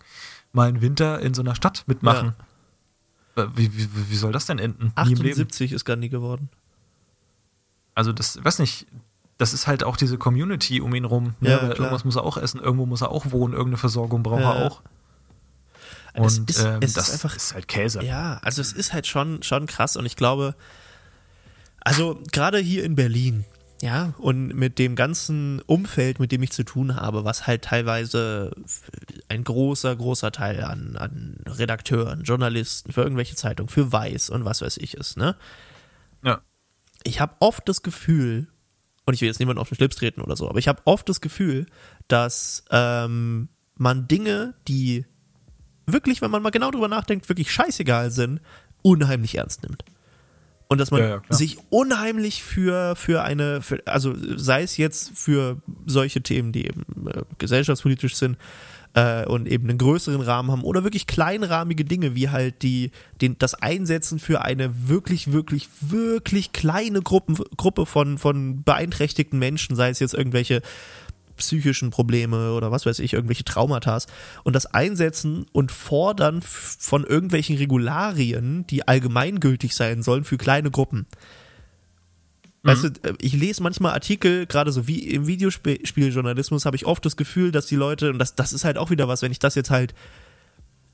[0.52, 2.34] mal einen Winter in so einer Stadt mitmachen.
[3.38, 4.92] Äh, Wie, wie, wie soll das denn enden?
[5.06, 5.30] Nie im Leben.
[5.42, 6.50] 78 ist Gandhi geworden.
[7.96, 8.88] Also das, weiß nicht,
[9.42, 11.36] das ist halt auch diese Community um ihn rum.
[11.40, 11.50] Ne?
[11.50, 14.54] Ja, irgendwas muss er auch essen, irgendwo muss er auch wohnen, irgendeine Versorgung braucht Ja.
[14.56, 14.82] er auch.
[16.14, 18.04] Es Und ist- ähm, es ist das einfach- ist halt Käse.
[18.04, 20.56] Ja, also es ist halt schon, schon krass und ich glaube,
[21.80, 23.46] also gerade hier in Berlin,
[23.82, 28.52] ja, und mit dem ganzen Umfeld, mit dem ich zu tun habe, was halt teilweise
[29.30, 34.62] ein großer, großer Teil an, an Redakteuren, Journalisten für irgendwelche Zeitungen, für Weiß und was
[34.62, 35.36] weiß ich ist, ne?
[36.24, 36.42] Ja.
[37.04, 38.48] ich habe oft das Gefühl,
[39.12, 41.10] und ich will jetzt niemanden auf den Schlips treten oder so, aber ich habe oft
[41.10, 41.66] das Gefühl,
[42.08, 45.04] dass ähm, man Dinge, die
[45.86, 48.40] wirklich, wenn man mal genau drüber nachdenkt, wirklich scheißegal sind,
[48.84, 49.84] unheimlich ernst nimmt.
[50.70, 55.12] Und dass man Ja, ja, sich unheimlich für, für eine, für, also sei es jetzt
[55.14, 58.38] für solche Themen, die eben äh, gesellschaftspolitisch sind,
[58.94, 63.38] äh, und eben einen größeren Rahmen haben oder wirklich kleinrahmige Dinge wie halt die den
[63.38, 69.90] das Einsetzen für eine wirklich wirklich wirklich kleine Gruppen, Gruppe von von beeinträchtigten Menschen, sei
[69.90, 70.62] es jetzt irgendwelche
[71.38, 74.00] psychischen Probleme oder was weiß ich, irgendwelche Traumata
[74.44, 81.08] und das Einsetzen und Fordern von irgendwelchen Regularien, die allgemeingültig sein sollen für kleine Gruppen.
[82.64, 87.04] Weißt du, äh, ich lese manchmal Artikel, gerade so wie im Videospieljournalismus, habe ich oft
[87.06, 89.40] das Gefühl, dass die Leute, und das, das ist halt auch wieder was, wenn ich
[89.40, 89.94] das jetzt halt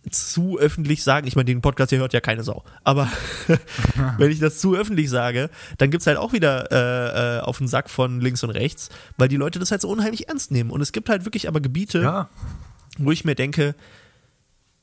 [0.09, 3.09] zu öffentlich sage, ich meine, den Podcast hier hört ja keine Sau, aber
[4.17, 7.67] wenn ich das zu öffentlich sage, dann gibt's halt auch wieder äh, äh, auf den
[7.67, 10.69] Sack von links und rechts, weil die Leute das halt so unheimlich ernst nehmen.
[10.69, 12.29] Und es gibt halt wirklich aber Gebiete, Ja.
[12.97, 13.75] wo ich mir denke,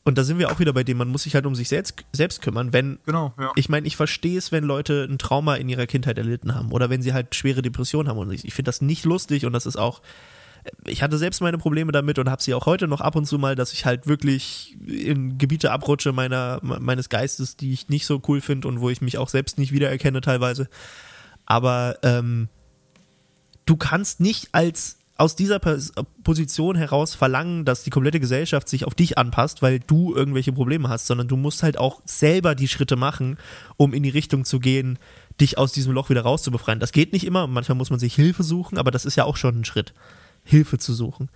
[0.04, 2.04] und da sind wir auch wieder bei dem, man muss sich halt um sich selbst,
[2.12, 3.52] selbst kümmern, wenn, Genau, ja.
[3.56, 6.90] ich meine, ich verstehe es, wenn Leute ein Trauma in ihrer Kindheit erlitten haben oder
[6.90, 9.64] wenn sie halt schwere Depressionen haben und ich, ich finde das nicht lustig und das
[9.64, 10.02] ist auch,
[10.86, 13.38] ich hatte selbst meine Probleme damit und habe sie auch heute noch ab und zu
[13.38, 18.20] mal, dass ich halt wirklich in Gebiete abrutsche meiner, meines Geistes, die ich nicht so
[18.28, 20.68] cool finde und wo ich mich auch selbst nicht wiedererkenne teilweise.
[21.46, 22.48] Aber ähm,
[23.66, 25.92] du kannst nicht als aus dieser Pos-
[26.24, 30.88] Position heraus verlangen, dass die komplette Gesellschaft sich auf dich anpasst, weil du irgendwelche Probleme
[30.88, 33.38] hast, sondern du musst halt auch selber die Schritte machen,
[33.76, 34.98] um in die Richtung zu gehen,
[35.40, 36.80] dich aus diesem Loch wieder rauszubefreien.
[36.80, 39.36] Das geht nicht immer, manchmal muss man sich Hilfe suchen, aber das ist ja auch
[39.36, 39.94] schon ein Schritt,
[40.42, 41.28] Hilfe zu suchen.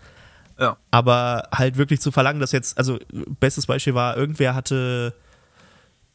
[0.59, 0.76] ja.
[0.91, 2.99] Aber halt wirklich zu verlangen, dass jetzt, also
[3.39, 5.14] bestes Beispiel war, irgendwer hatte,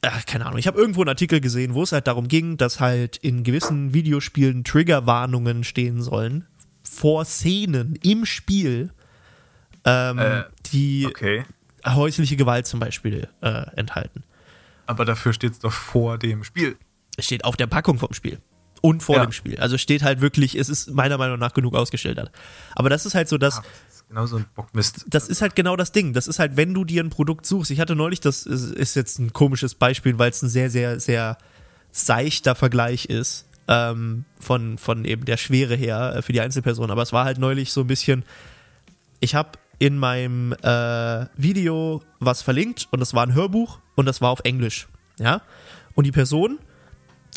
[0.02, 2.82] ach, keine Ahnung, ich habe irgendwo einen Artikel gesehen, wo es halt darum ging, dass
[2.82, 6.46] halt in gewissen Videospielen Triggerwarnungen stehen sollen
[6.94, 8.92] vor Szenen im Spiel,
[9.86, 11.44] ähm, Äh, die Okay.
[11.86, 14.24] häusliche Gewalt zum Beispiel äh, enthalten.
[14.86, 16.78] Aber dafür steht es doch vor dem Spiel.
[17.18, 18.40] Es steht auf der Packung vom Spiel.
[18.82, 19.26] Und vor Ja.
[19.26, 19.58] dem Spiel.
[19.60, 22.32] Also steht halt wirklich, es ist meiner Meinung nach genug ausgeschildert.
[22.76, 25.06] Aber das ist halt so, dass Ah, das ist genau so ein Bockmist.
[25.08, 26.12] das ist halt genau das Ding.
[26.14, 27.72] Das ist halt, wenn du dir ein Produkt suchst.
[27.72, 31.38] Ich hatte neulich, das ist jetzt ein komisches Beispiel, weil es ein sehr, sehr, sehr
[31.92, 33.46] seichter Vergleich ist.
[33.68, 36.92] Ähm, von, von eben der Schwere her äh, für die Einzelperson.
[36.92, 38.26] Aber es war halt neulich so ein bisschen,
[39.22, 44.20] ich habe in meinem äh, Video was verlinkt und das war ein Hörbuch und das
[44.20, 44.88] war auf Englisch.
[45.18, 45.42] Ja.
[45.96, 46.60] Und die Person,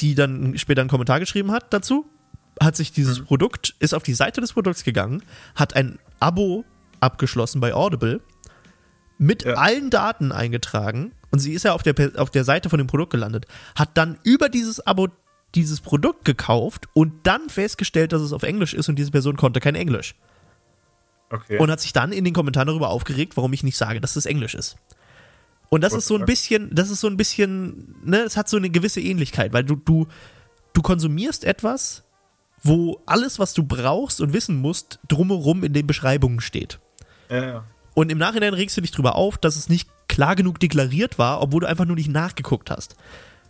[0.01, 2.07] die dann später einen Kommentar geschrieben hat dazu,
[2.61, 5.23] hat sich dieses Produkt, ist auf die Seite des Produkts gegangen,
[5.55, 6.65] hat ein Abo
[7.01, 8.21] abgeschlossen bei Audible,
[9.19, 9.55] mit Ja.
[9.55, 13.13] allen Daten eingetragen und sie ist ja auf der, auf der Seite von dem Produkt
[13.13, 15.09] gelandet, hat dann über dieses Abo
[15.55, 19.61] dieses Produkt gekauft und dann festgestellt, dass es auf Englisch ist und diese Person konnte
[19.61, 20.15] kein Englisch.
[21.31, 21.59] Okay.
[21.59, 24.27] Und hat sich dann in den Kommentaren darüber aufgeregt, warum ich nicht sage, dass es
[24.27, 24.77] Englisch ist.
[25.69, 28.57] Und das ist so ein bisschen, das ist so ein bisschen, ne, es hat so
[28.57, 30.07] eine gewisse Ähnlichkeit, weil du, du,
[30.73, 32.05] du konsumierst etwas,
[32.63, 36.79] wo alles, was du brauchst und wissen musst, drumherum in den Beschreibungen steht.
[37.31, 37.65] ja, ja.
[37.95, 41.41] Und im Nachhinein regst du dich drüber auf, dass es nicht klar genug deklariert war,
[41.41, 42.95] obwohl du einfach nur nicht nachgeguckt hast.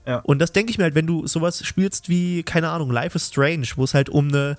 [0.07, 0.19] Ja.
[0.19, 3.29] Und das denke ich mir halt, wenn du sowas spielst wie, keine Ahnung, Life is
[3.29, 4.57] Strange, wo es halt um eine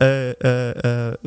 [0.00, 1.18] äh, äh, äh,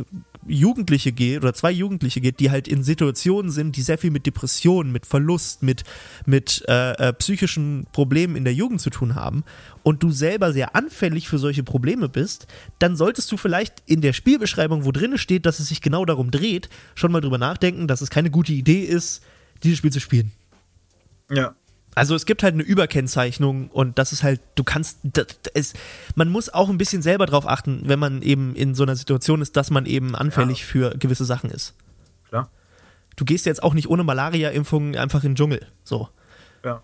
[0.47, 4.25] Jugendliche geht oder zwei Jugendliche geht, die halt in Situationen sind, die sehr viel mit
[4.25, 5.83] Depressionen, mit Verlust, mit,
[6.25, 9.43] mit äh, äh, psychischen Problemen in der Jugend zu tun haben
[9.83, 12.47] und du selber sehr anfällig für solche Probleme bist,
[12.79, 16.31] dann solltest du vielleicht in der Spielbeschreibung, wo drin steht, dass es sich genau darum
[16.31, 19.21] dreht, schon mal drüber nachdenken, dass es keine gute Idee ist,
[19.63, 20.31] dieses Spiel zu spielen.
[21.29, 21.53] Ja.
[21.93, 25.73] Also es gibt halt eine Überkennzeichnung und das ist halt, du kannst, das, es,
[26.15, 29.41] man muss auch ein bisschen selber drauf achten, wenn man eben in so einer Situation
[29.41, 31.75] ist, dass man eben anfällig für gewisse Sachen ist.
[32.29, 32.49] Klar.
[33.17, 35.67] Du gehst jetzt auch nicht ohne Malaria-Impfung einfach in den Dschungel.
[35.83, 36.07] So.
[36.63, 36.81] Ja.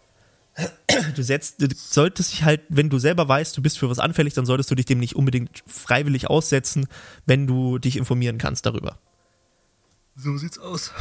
[1.16, 4.34] Du setzt, du solltest dich halt, wenn du selber weißt, du bist für was anfällig,
[4.34, 6.88] dann solltest du dich dem nicht unbedingt freiwillig aussetzen,
[7.26, 8.98] wenn du dich informieren kannst darüber.
[10.16, 10.92] So sieht's aus.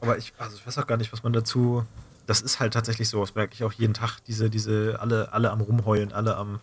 [0.00, 1.84] Aber ich, also ich weiß auch gar nicht, was man dazu.
[2.26, 5.50] Das ist halt tatsächlich so, das merke ich auch jeden Tag, diese, diese, alle, alle
[5.50, 6.60] am Rumheulen, alle am,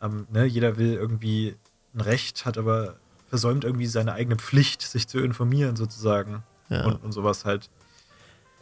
[0.00, 1.54] am, ne, jeder will irgendwie
[1.94, 2.96] ein Recht, hat aber
[3.28, 6.42] versäumt irgendwie seine eigene Pflicht, sich zu informieren, sozusagen.
[6.68, 6.84] Ja.
[6.84, 7.70] Und, und sowas halt.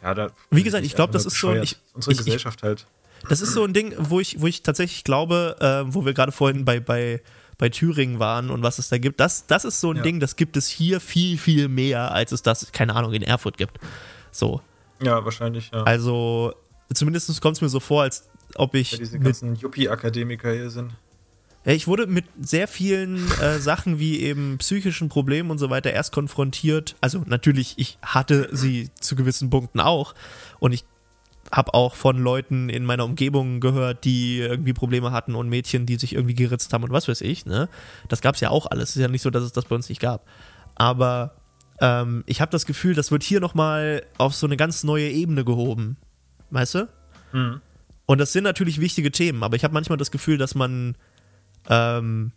[0.03, 0.29] Ja, da.
[0.49, 2.85] Wie gesagt, ich glaub, das ist so- ich- Unsere ich- ich- Gesellschaft halt.
[3.29, 6.31] Das ist so ein Ding, wo ich, wo ich tatsächlich glaube, äh, wo wir gerade
[6.31, 7.21] vorhin bei, bei,
[7.59, 9.19] bei Thüringen waren und was es da gibt.
[9.19, 10.01] Das, das ist so ein Ja.
[10.03, 13.57] Ding, das gibt es hier viel, viel mehr, als es das, keine Ahnung, in Erfurt
[13.57, 13.79] gibt.
[14.31, 14.61] So.
[15.01, 15.83] Ja, wahrscheinlich, ja.
[15.83, 16.53] Also,
[16.93, 18.91] zumindest kommt es mir so vor, als ob ich.
[18.93, 20.93] ja diese ganzen Yuppie-Akademiker hier sind.
[21.65, 25.91] ja, ich wurde mit sehr vielen äh, Sachen wie eben psychischen Problemen und so weiter
[25.91, 26.95] erst konfrontiert.
[27.01, 30.13] Also, natürlich, ich hatte sie zu gewissen Punkten auch.
[30.59, 30.85] Und ich
[31.51, 35.97] habe auch von Leuten in meiner Umgebung gehört, die irgendwie Probleme hatten und Mädchen, die
[35.97, 37.45] sich irgendwie geritzt haben und was weiß ich.
[37.45, 37.67] Ne?
[38.07, 38.91] Das gab es ja auch alles.
[38.91, 40.25] Es ist ja nicht so, dass es das bei uns nicht gab.
[40.75, 41.40] Aber
[41.81, 45.43] ähm, ich habe das Gefühl, das wird hier nochmal auf so eine ganz neue Ebene
[45.43, 45.97] gehoben.
[46.51, 46.87] Weißt du?
[47.33, 47.59] Mhm.
[48.05, 50.95] Und das sind natürlich wichtige Themen, aber ich habe manchmal das Gefühl, dass man
[51.69, 52.31] ähm,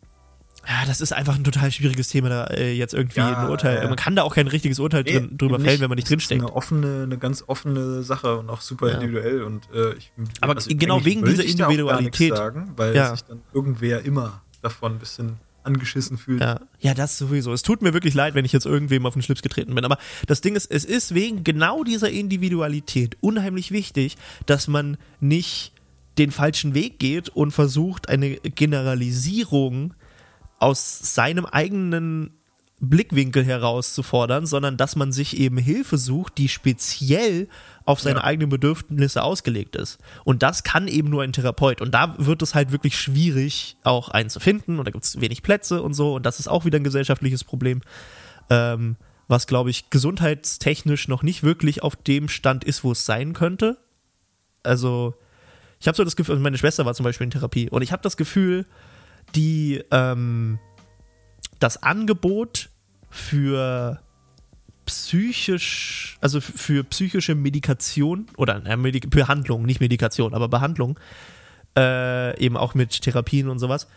[0.67, 3.83] ja, das ist einfach ein total schwieriges Thema, da äh, jetzt irgendwie Ja, ein Urteil.
[3.83, 3.89] ja.
[3.89, 6.13] Man kann da auch kein richtiges Urteil Nee, drin, drüber fällen, wenn man nicht Das
[6.13, 6.41] ist drinsteckt.
[6.43, 8.95] Eine offene, eine ganz offene Sache und auch super Ja.
[8.95, 12.35] individuell und äh, ich, Aber genau eigentlich wegen dieser Individualität.
[12.35, 13.11] sagen, weil Ja.
[13.11, 16.41] sich dann irgendwer immer davon ein bisschen angeschissen fühlt.
[16.41, 17.53] Ja, ja, das sowieso.
[17.53, 19.85] Es tut mir wirklich leid, wenn ich jetzt irgendwem auf den Schlips getreten bin.
[19.85, 25.73] Aber das Ding ist, es ist wegen genau dieser Individualität unheimlich wichtig, dass man nicht
[26.19, 29.95] den falschen Weg geht und versucht, eine Generalisierung
[30.59, 32.31] aus seinem eigenen
[32.81, 37.49] Blickwinkel herauszufordern, sondern dass man sich eben Hilfe sucht, die speziell
[37.87, 38.25] auf seine Ja.
[38.25, 39.99] eigenen Bedürfnisse ausgelegt ist.
[40.25, 41.81] Und das kann eben nur ein Therapeut.
[41.81, 44.79] Und da wird es halt wirklich schwierig, auch einen zu finden.
[44.79, 46.15] Und da gibt es wenig Plätze und so.
[46.15, 47.83] Und das ist auch wieder ein gesellschaftliches Problem,
[48.49, 48.97] ähm,
[49.29, 53.79] was, glaube ich, gesundheitstechnisch noch nicht wirklich auf dem Stand ist, wo es sein könnte.
[54.63, 55.15] Also,
[55.81, 57.69] ich habe so das Gefühl, also meine Schwester war zum Beispiel in Therapie.
[57.69, 58.65] Und ich habe das Gefühl,
[59.35, 60.59] die, ähm,
[61.59, 62.71] das Angebot
[63.11, 64.01] für
[64.87, 70.99] psychisch, also für psychische Medikation oder äh, Medik Behandlung, nicht Medikation, aber Behandlung,
[71.77, 73.89] äh, eben auch mit Therapien und sowas,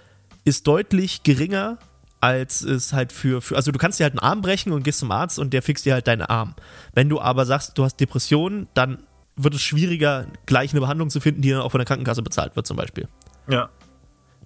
[0.45, 1.77] ist deutlich geringer
[2.19, 4.99] als es halt für, für, also du kannst dir halt einen Arm brechen und gehst
[4.99, 6.55] zum Arzt und der fixt dir halt deinen Arm.
[6.93, 9.03] Wenn du aber sagst, du hast Depressionen, dann
[9.35, 12.55] wird es schwieriger, gleich eine Behandlung zu finden, die dann auch von der Krankenkasse bezahlt
[12.55, 13.07] wird, zum Beispiel
[13.47, 13.69] Ja.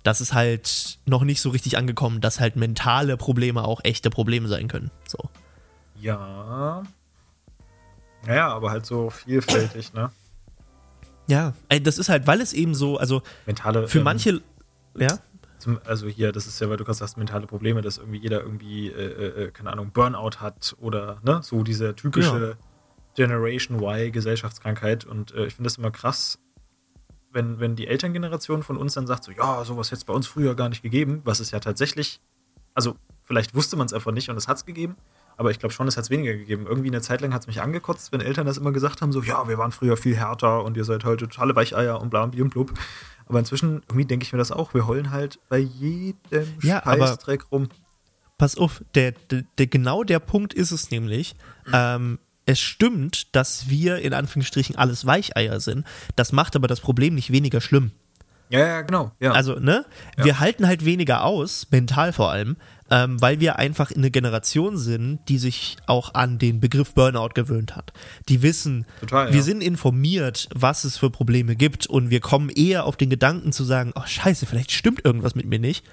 [0.03, 4.49] das ist halt noch nicht so richtig angekommen, dass halt mentale Probleme auch echte Probleme
[4.49, 4.91] sein können.
[5.07, 5.29] So.
[6.01, 6.83] Ja.
[8.25, 10.11] Naja, aber halt so vielfältig, ne?
[11.27, 13.87] Ja, das ist halt, weil es eben so, also Mentale.
[13.87, 14.41] für ähm, manche,
[14.95, 15.19] ja,
[15.59, 18.41] Zum, also hier, das ist ja, weil du gerade sagst, mentale Probleme, dass irgendwie jeder
[18.41, 22.57] irgendwie, äh, äh, keine Ahnung, Burnout hat oder ne, so diese typische
[23.15, 25.05] Generation Y Gesellschaftskrankheit.
[25.05, 26.39] Und äh, ich finde das immer krass,
[27.31, 30.27] wenn, wenn die Elterngeneration von uns dann sagt, so, ja, sowas hätte es bei uns
[30.27, 32.21] früher gar nicht gegeben, was es ja tatsächlich,
[32.73, 34.95] also vielleicht wusste man es einfach nicht und es hat es gegeben,
[35.41, 36.67] aber ich glaube schon, es hat es weniger gegeben.
[36.67, 39.23] Irgendwie eine Zeit lang hat es mich angekotzt, wenn Eltern das immer gesagt haben, so,
[39.23, 42.49] ja, wir waren früher viel härter und ihr seid heute totale Weicheier und bla und
[42.51, 42.71] blub.
[43.25, 47.51] Aber inzwischen, irgendwie denke ich mir das auch, wir heulen halt bei jedem Ja, Scheißdreck
[47.51, 47.69] rum.
[48.37, 51.35] pass auf, der, der, der, genau der Punkt ist es nämlich,
[51.73, 55.87] ähm, es stimmt, dass wir in Anführungsstrichen alles Weicheier sind.
[56.15, 57.89] Das macht aber das Problem nicht weniger schlimm.
[58.49, 59.11] Ja, ja, genau.
[59.19, 59.31] Ja.
[59.31, 59.85] Also, ne?
[60.17, 60.25] Ja.
[60.25, 62.57] Wir halten halt weniger aus, mental vor allem,
[62.91, 67.75] ähm, weil wir einfach eine Generation sind, die sich auch an den Begriff Burnout gewöhnt
[67.75, 67.93] hat.
[68.27, 69.33] Die wissen, Total, ja.
[69.33, 73.53] wir sind informiert, was es für Probleme gibt und wir kommen eher auf den Gedanken
[73.53, 75.85] zu sagen, oh scheiße, vielleicht stimmt irgendwas mit mir nicht.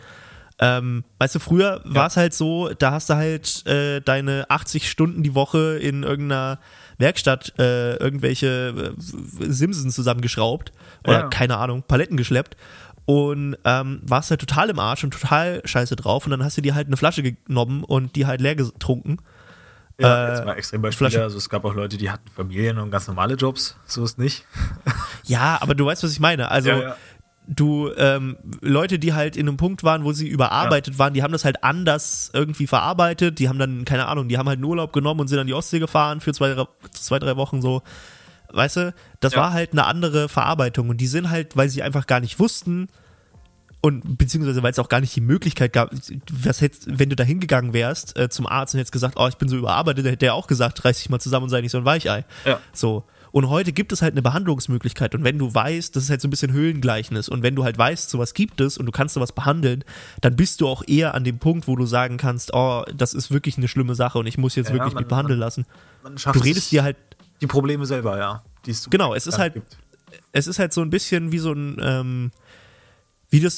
[0.60, 4.90] Ähm, weißt du, früher war es halt so, da hast du halt äh, deine 80
[4.90, 6.58] Stunden die Woche in irgendeiner
[6.98, 9.00] Werkstatt äh, irgendwelche äh,
[9.52, 10.72] Simsen zusammengeschraubt
[11.04, 11.28] oder Ja.
[11.28, 12.56] keine Ahnung, Paletten geschleppt
[13.08, 16.60] und ähm, warst halt total im Arsch und total scheiße drauf und dann hast du
[16.60, 19.16] dir halt eine Flasche genommen und die halt leer getrunken.
[19.98, 21.08] ja, äh, jetzt mal extrem Beispiele.
[21.08, 23.78] Flasche- Also es gab auch Leute, die hatten Familien und ganz normale Jobs.
[23.86, 24.44] So ist nicht.
[25.24, 26.50] Ja, aber du weißt, was ich meine.
[26.50, 26.96] Also Ja, ja.
[27.46, 31.32] du, ähm, Leute, die halt in einem Punkt waren, wo sie überarbeitet waren, die haben
[31.32, 33.38] das halt anders irgendwie verarbeitet.
[33.38, 35.54] Die haben dann, keine Ahnung, die haben halt einen Urlaub genommen und sind an die
[35.54, 37.80] Ostsee gefahren für zwei, zwei drei Wochen so.
[38.52, 39.40] Weißt du, das Ja.
[39.40, 42.88] war halt eine andere Verarbeitung und die sind halt, weil sie einfach gar nicht wussten
[43.80, 45.90] und beziehungsweise weil es auch gar nicht die Möglichkeit gab,
[46.32, 49.36] was hättest, wenn du da hingegangen wärst äh, zum Arzt und hättest gesagt, oh, ich
[49.36, 51.70] bin so überarbeitet, dann hätte der auch gesagt, reiß dich mal zusammen und sei nicht
[51.70, 52.24] so ein Weichei.
[52.44, 52.58] Ja.
[52.72, 53.04] So.
[53.30, 55.14] Und heute gibt es halt eine Behandlungsmöglichkeit.
[55.14, 57.28] Und wenn du weißt, das ist halt so ein bisschen Höhlengleichnis.
[57.28, 59.84] Und wenn du halt weißt, sowas gibt es und du kannst sowas behandeln,
[60.22, 63.30] dann bist du auch eher an dem Punkt, wo du sagen kannst, oh, das ist
[63.30, 65.66] wirklich eine schlimme Sache und ich muss jetzt Ja, wirklich man- mich behandeln lassen.
[66.02, 66.96] Man Du redest dir halt,
[67.40, 68.42] die Probleme selber, ja.
[68.90, 69.78] Genau, es ist halt, gibt.
[70.32, 72.30] es ist halt so ein bisschen wie so ein, ähm,
[73.30, 73.56] wie das,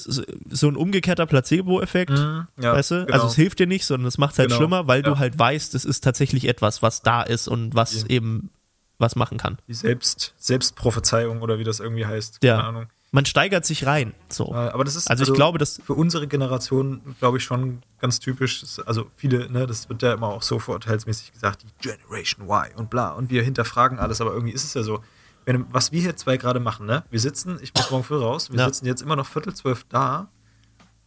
[0.51, 2.11] so ein umgekehrter Placebo-Effekt.
[2.13, 2.95] Mhm, ja, weißt du?
[3.07, 3.13] genau.
[3.15, 5.19] Also es hilft dir nicht, sondern es macht es halt Genau, schlimmer, weil du ja.
[5.19, 8.09] halt weißt, es ist tatsächlich etwas, was da ist und was Ja.
[8.09, 8.51] eben
[8.99, 9.59] was machen kann.
[9.67, 12.41] Die Selbst, Selbstprophezeiung oder wie das irgendwie heißt.
[12.45, 12.57] Ja.
[12.57, 12.87] Keine Ahnung.
[13.13, 14.15] Man steigert sich rein.
[14.29, 14.53] So.
[14.53, 18.21] Äh, Aber das ist Also ich glaube, dass für unsere Generation, glaube ich, schon ganz
[18.21, 18.63] typisch.
[18.87, 22.89] Also viele, ne, das wird ja immer auch so vorurteilsmäßig gesagt, die Generation Y und
[22.91, 23.11] bla.
[23.11, 25.03] Und wir hinterfragen alles, aber irgendwie ist es ja so.
[25.45, 27.03] Wenn, was wir hier zwei gerade machen, ne?
[27.11, 28.67] Wir sitzen, ich muss morgen früh raus, wir Ja.
[28.67, 30.29] sitzen jetzt immer noch Viertel zwölf da,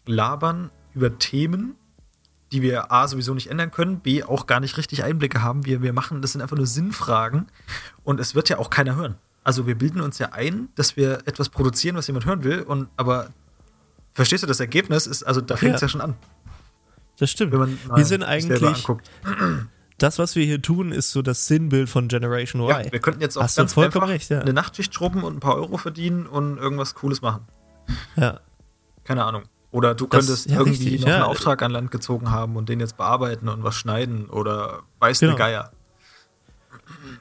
[0.06, 1.76] labern über Themen,
[2.52, 5.66] die wir A sowieso nicht ändern können, B auch gar nicht richtig Einblicke haben.
[5.66, 7.48] Wir, wir machen, das sind einfach nur Sinnfragen
[8.04, 9.16] und es wird ja auch keiner hören.
[9.44, 12.88] Also wir bilden uns ja ein, dass wir etwas produzieren, was jemand hören will, und
[12.98, 13.28] aber
[14.14, 15.86] verstehst du, das Ergebnis ist, also da fängt es Ja.
[15.86, 15.90] ja.
[15.90, 16.14] schon an.
[17.20, 17.52] das stimmt.
[17.52, 18.86] Wenn man mal Wir sind eigentlich,
[19.98, 22.86] das, was wir hier tun, ist so das Sinnbild von Generation Y.
[22.86, 24.40] Ja, wir könnten jetzt auch Hast ganz vollkommen einfach recht, ja.
[24.42, 27.46] eine Nachtschicht schrubben und ein paar Euro verdienen und irgendwas Cooles machen.
[28.16, 28.40] ja.
[29.04, 29.44] Keine Ahnung.
[29.72, 32.70] Oder du Das- könntest ja, irgendwie richtig, noch einen Auftrag an Land gezogen haben und
[32.70, 35.36] den jetzt bearbeiten und was schneiden oder weiß Genau.
[35.36, 35.72] Geier.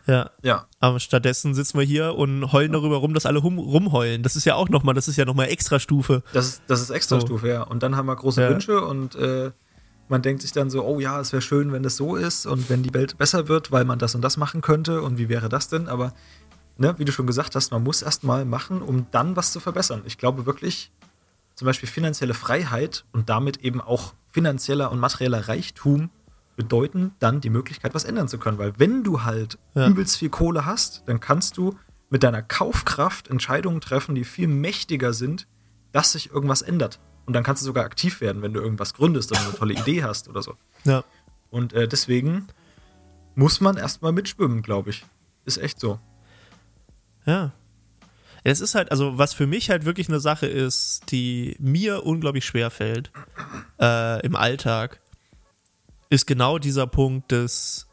[0.06, 0.30] Ja.
[0.42, 0.66] Ja.
[0.80, 4.22] Aber stattdessen sitzen wir hier und heulen darüber rum, dass alle rum, rumheulen.
[4.22, 6.22] Das ist ja auch nochmal, das ist ja nochmal Extrastufe.
[6.32, 7.62] Das ist, das ist Extrastufe, ja.
[7.62, 8.50] Und dann haben wir große Ja.
[8.50, 9.50] Wünsche und äh,
[10.08, 12.68] man denkt sich dann so, oh ja, es wäre schön, wenn das so ist und
[12.68, 15.48] wenn die Welt besser wird, weil man das und das machen könnte und wie wäre
[15.48, 15.88] das denn?
[15.88, 16.12] Aber,
[16.76, 19.60] ne, wie du schon gesagt hast, man muss erst mal machen, um dann was zu
[19.60, 20.02] verbessern.
[20.04, 20.90] Ich glaube wirklich,
[21.54, 26.10] zum Beispiel finanzielle Freiheit und damit eben auch finanzieller und materieller Reichtum
[26.62, 28.58] bedeuten dann die Möglichkeit, was ändern zu können.
[28.58, 29.88] Weil wenn du halt Ja.
[29.88, 31.76] übelst viel Kohle hast, dann kannst du
[32.10, 35.46] mit deiner Kaufkraft Entscheidungen treffen, die viel mächtiger sind,
[35.92, 37.00] dass sich irgendwas ändert.
[37.26, 40.02] Und dann kannst du sogar aktiv werden, wenn du irgendwas gründest oder eine tolle Idee
[40.02, 40.56] hast oder so.
[40.84, 41.04] Ja.
[41.50, 42.46] Und äh, deswegen
[43.34, 45.04] muss man erstmal mitschwimmen, glaube ich.
[45.44, 45.98] Ist echt so.
[47.24, 47.52] Ja.
[48.44, 52.44] Es ist halt, also was für mich halt wirklich eine Sache ist, die mir unglaublich
[52.44, 53.12] schwer fällt
[53.80, 55.00] äh, im Alltag,
[56.12, 57.86] ist genau dieser Punkt des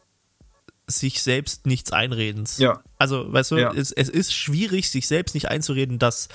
[0.86, 2.58] sich selbst nichts Einredens.
[2.58, 2.80] Ja.
[2.98, 3.72] Also, weißt du, Ja.
[3.72, 6.28] es, es ist schwierig, sich selbst nicht einzureden, dass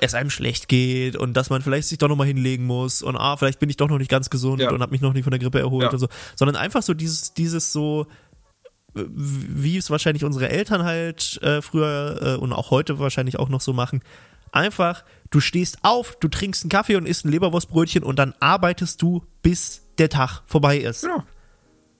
[0.00, 3.36] es einem schlecht geht und dass man vielleicht sich doch nochmal hinlegen muss und ah,
[3.36, 4.70] vielleicht bin ich doch noch nicht ganz gesund Ja.
[4.70, 5.90] und habe mich noch nicht von der Grippe erholt Ja.
[5.90, 6.08] und so.
[6.36, 8.06] Sondern einfach so dieses, dieses so,
[8.94, 13.60] wie es wahrscheinlich unsere Eltern halt äh, früher äh, und auch heute wahrscheinlich auch noch
[13.60, 14.00] so machen.
[14.50, 19.00] Einfach, du stehst auf, du trinkst einen Kaffee und isst ein Leberwurstbrötchen und dann arbeitest
[19.02, 21.02] du, bis der Tag vorbei ist.
[21.02, 21.22] Genau.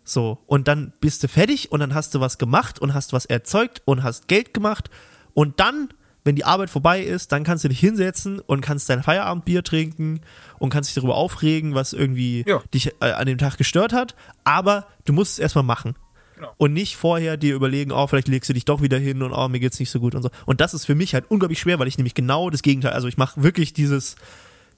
[0.05, 3.24] So, und dann bist du fertig und dann hast du was gemacht und hast was
[3.24, 4.90] erzeugt und hast Geld gemacht
[5.32, 5.88] und dann,
[6.24, 10.20] wenn die Arbeit vorbei ist, dann kannst du dich hinsetzen und kannst dein Feierabendbier trinken
[10.59, 12.61] und kannst dich darüber aufregen, was irgendwie Ja.
[12.74, 15.94] dich äh, an dem Tag gestört hat, aber du musst es erstmal machen.
[16.34, 16.53] Genau.
[16.57, 19.48] Und nicht vorher dir überlegen, oh, vielleicht legst du dich doch wieder hin und oh,
[19.48, 20.30] mir geht's nicht so gut und so.
[20.46, 23.07] Und das ist für mich halt unglaublich schwer, weil ich nämlich genau das Gegenteil, also
[23.07, 24.16] ich mache wirklich dieses,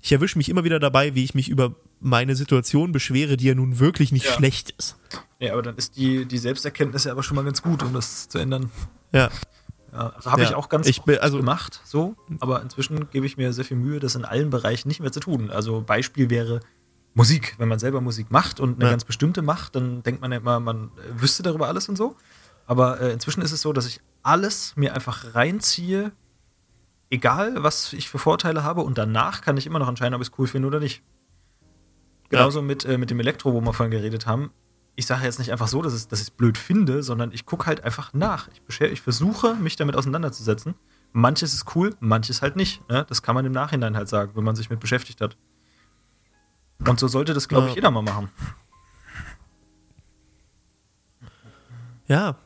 [0.02, 1.74] ich erwische mich immer wieder dabei, wie ich mich über
[2.05, 4.32] meine Situation beschwere, die ja nun wirklich nicht Ja.
[4.32, 4.96] schlecht ist.
[5.40, 8.28] Ja, aber dann ist die, die Selbsterkenntnis ja aber schon mal ganz gut, um das
[8.28, 8.70] zu ändern.
[9.12, 9.30] Ja.
[9.92, 10.48] Ja, also habe Ja.
[10.48, 12.16] ich auch ganz Ich bin- also- gemacht, so.
[12.40, 15.20] Aber inzwischen gebe ich mir sehr viel Mühe, das in allen Bereichen nicht mehr zu
[15.20, 15.50] tun.
[15.50, 16.61] Also Beispiel wäre
[17.14, 17.55] Musik.
[17.59, 20.59] Wenn man selber Musik macht und eine ganz bestimmte macht, dann denkt man ja immer,
[20.61, 22.16] man wüsste darüber alles und so.
[22.66, 26.11] Aber äh, inzwischen ist es so, dass ich alles mir einfach reinziehe,
[27.11, 30.28] egal was ich für Vorteile habe, und danach kann ich immer noch entscheiden, ob ich
[30.28, 31.02] es cool finde oder nicht.
[32.39, 34.51] Genauso mit, äh, mit dem Elektro, wo wir vorhin geredet haben.
[34.97, 37.47] Ich sage jetzt nicht einfach so, dass, es, dass ich es blöd finde, sondern ich
[37.47, 38.49] gucke halt einfach nach.
[38.55, 40.74] Ich, beschä- ich versuche, mich damit auseinanderzusetzen.
[41.12, 42.89] Manches ist cool, manches halt nicht.
[42.89, 43.05] Ne?
[43.09, 45.37] Das kann man im Nachhinein halt sagen, wenn man sich mit beschäftigt hat.
[46.87, 47.76] Und so sollte das, glaube ich, Ja.
[47.76, 48.28] jeder mal machen.
[52.07, 52.37] Ja,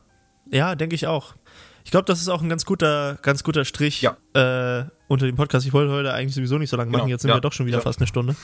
[0.49, 1.35] ja, denke ich auch.
[1.83, 4.15] Ich glaube, das ist auch ein ganz guter, ganz guter Strich Ja.
[4.33, 5.65] äh, unter dem Podcast.
[5.65, 7.53] Ich wollte heute eigentlich sowieso nicht so lange machen, Genau, jetzt sind ja, wir doch
[7.53, 7.83] schon wieder ja.
[7.83, 8.35] fast eine Stunde.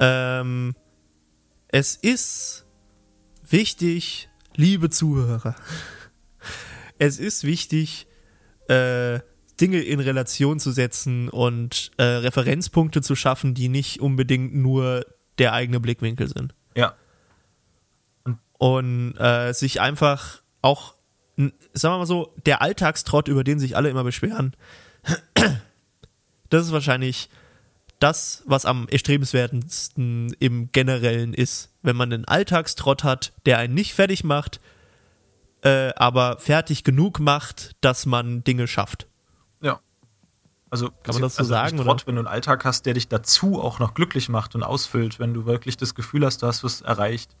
[0.00, 0.74] Ähm,
[1.68, 2.64] es ist
[3.48, 5.54] wichtig, liebe Zuhörer,
[6.98, 8.06] es ist wichtig,
[8.68, 9.20] äh,
[9.60, 15.04] Dinge in Relation zu setzen und äh, Referenzpunkte zu schaffen, die nicht unbedingt nur
[15.38, 16.94] der eigene Blickwinkel sind Ja.
[18.58, 20.94] und äh, sich einfach auch,
[21.36, 24.56] sagen wir mal so, der Alltagstrott, über den sich alle immer beschweren,
[26.48, 27.28] das ist wahrscheinlich
[28.00, 31.70] das, was am erstrebenswertesten im Generellen ist.
[31.82, 34.60] Wenn man einen Alltagstrott hat, der einen nicht fertig macht,
[35.62, 39.06] äh, aber fertig genug macht, dass man Dinge schafft.
[39.60, 39.80] Ja.
[40.70, 43.08] Also, Kann man das so also sagen, Trott, wenn du einen Alltag hast, der dich
[43.08, 46.64] dazu auch noch glücklich macht und ausfüllt, wenn du wirklich das Gefühl hast, du hast
[46.64, 47.36] was erreicht,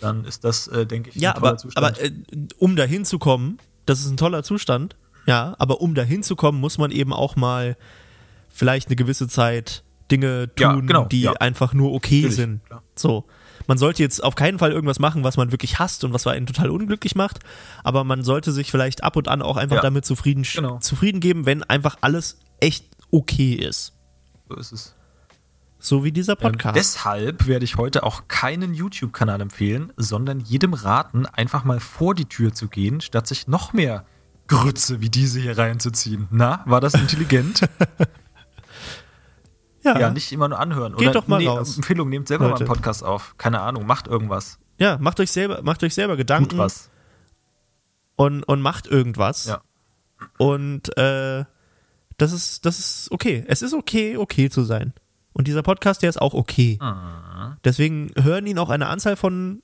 [0.00, 1.86] dann ist das, äh, denke ich, Ja, ein toller aber, Zustand.
[1.86, 2.12] aber äh,
[2.58, 6.60] um dahin zu kommen, das ist ein toller Zustand, ja, aber um dahin zu kommen,
[6.60, 7.76] muss man eben auch mal
[8.50, 11.32] vielleicht eine gewisse Zeit Dinge Ja, tun, genau, die ja.
[11.34, 12.64] einfach nur okay Natürlich, sind.
[12.66, 12.82] klar.
[12.96, 13.26] So.
[13.66, 16.46] Man sollte jetzt auf keinen Fall irgendwas machen, was man wirklich hasst und was einen
[16.46, 17.38] total unglücklich macht,
[17.84, 20.78] aber man sollte sich vielleicht ab und an auch einfach Ja, damit zufrieden, genau.
[20.78, 23.92] zufrieden geben, wenn einfach alles echt okay ist.
[24.48, 24.94] so ist es.
[25.78, 26.76] So wie dieser Ähm, Podcast.
[26.76, 32.24] deshalb werde ich heute auch keinen YouTube-Kanal empfehlen, sondern jedem raten, einfach mal vor die
[32.26, 34.04] Tür zu gehen, statt sich noch mehr
[34.48, 36.26] Grütze wie diese hier reinzuziehen.
[36.32, 37.68] Na, war das intelligent?
[39.82, 40.96] ja, nicht immer nur anhören.
[40.96, 41.76] Geht doch mal raus.
[41.76, 42.64] Empfehlung, nehmt selber mal Leute.
[42.64, 43.34] einen Podcast auf.
[43.38, 44.58] Keine Ahnung, macht irgendwas.
[44.78, 46.90] ja, macht euch selber, macht euch selber Gedanken Tut was.
[48.16, 49.46] und, und macht irgendwas.
[49.46, 49.62] Ja.
[50.38, 51.44] Und äh,
[52.18, 53.44] das ist, das ist okay.
[53.48, 54.92] Es ist okay, okay zu sein.
[55.32, 56.78] Und dieser Podcast, der ist auch okay.
[56.80, 57.56] Mhm.
[57.64, 59.62] Deswegen hören ihn auch eine Anzahl von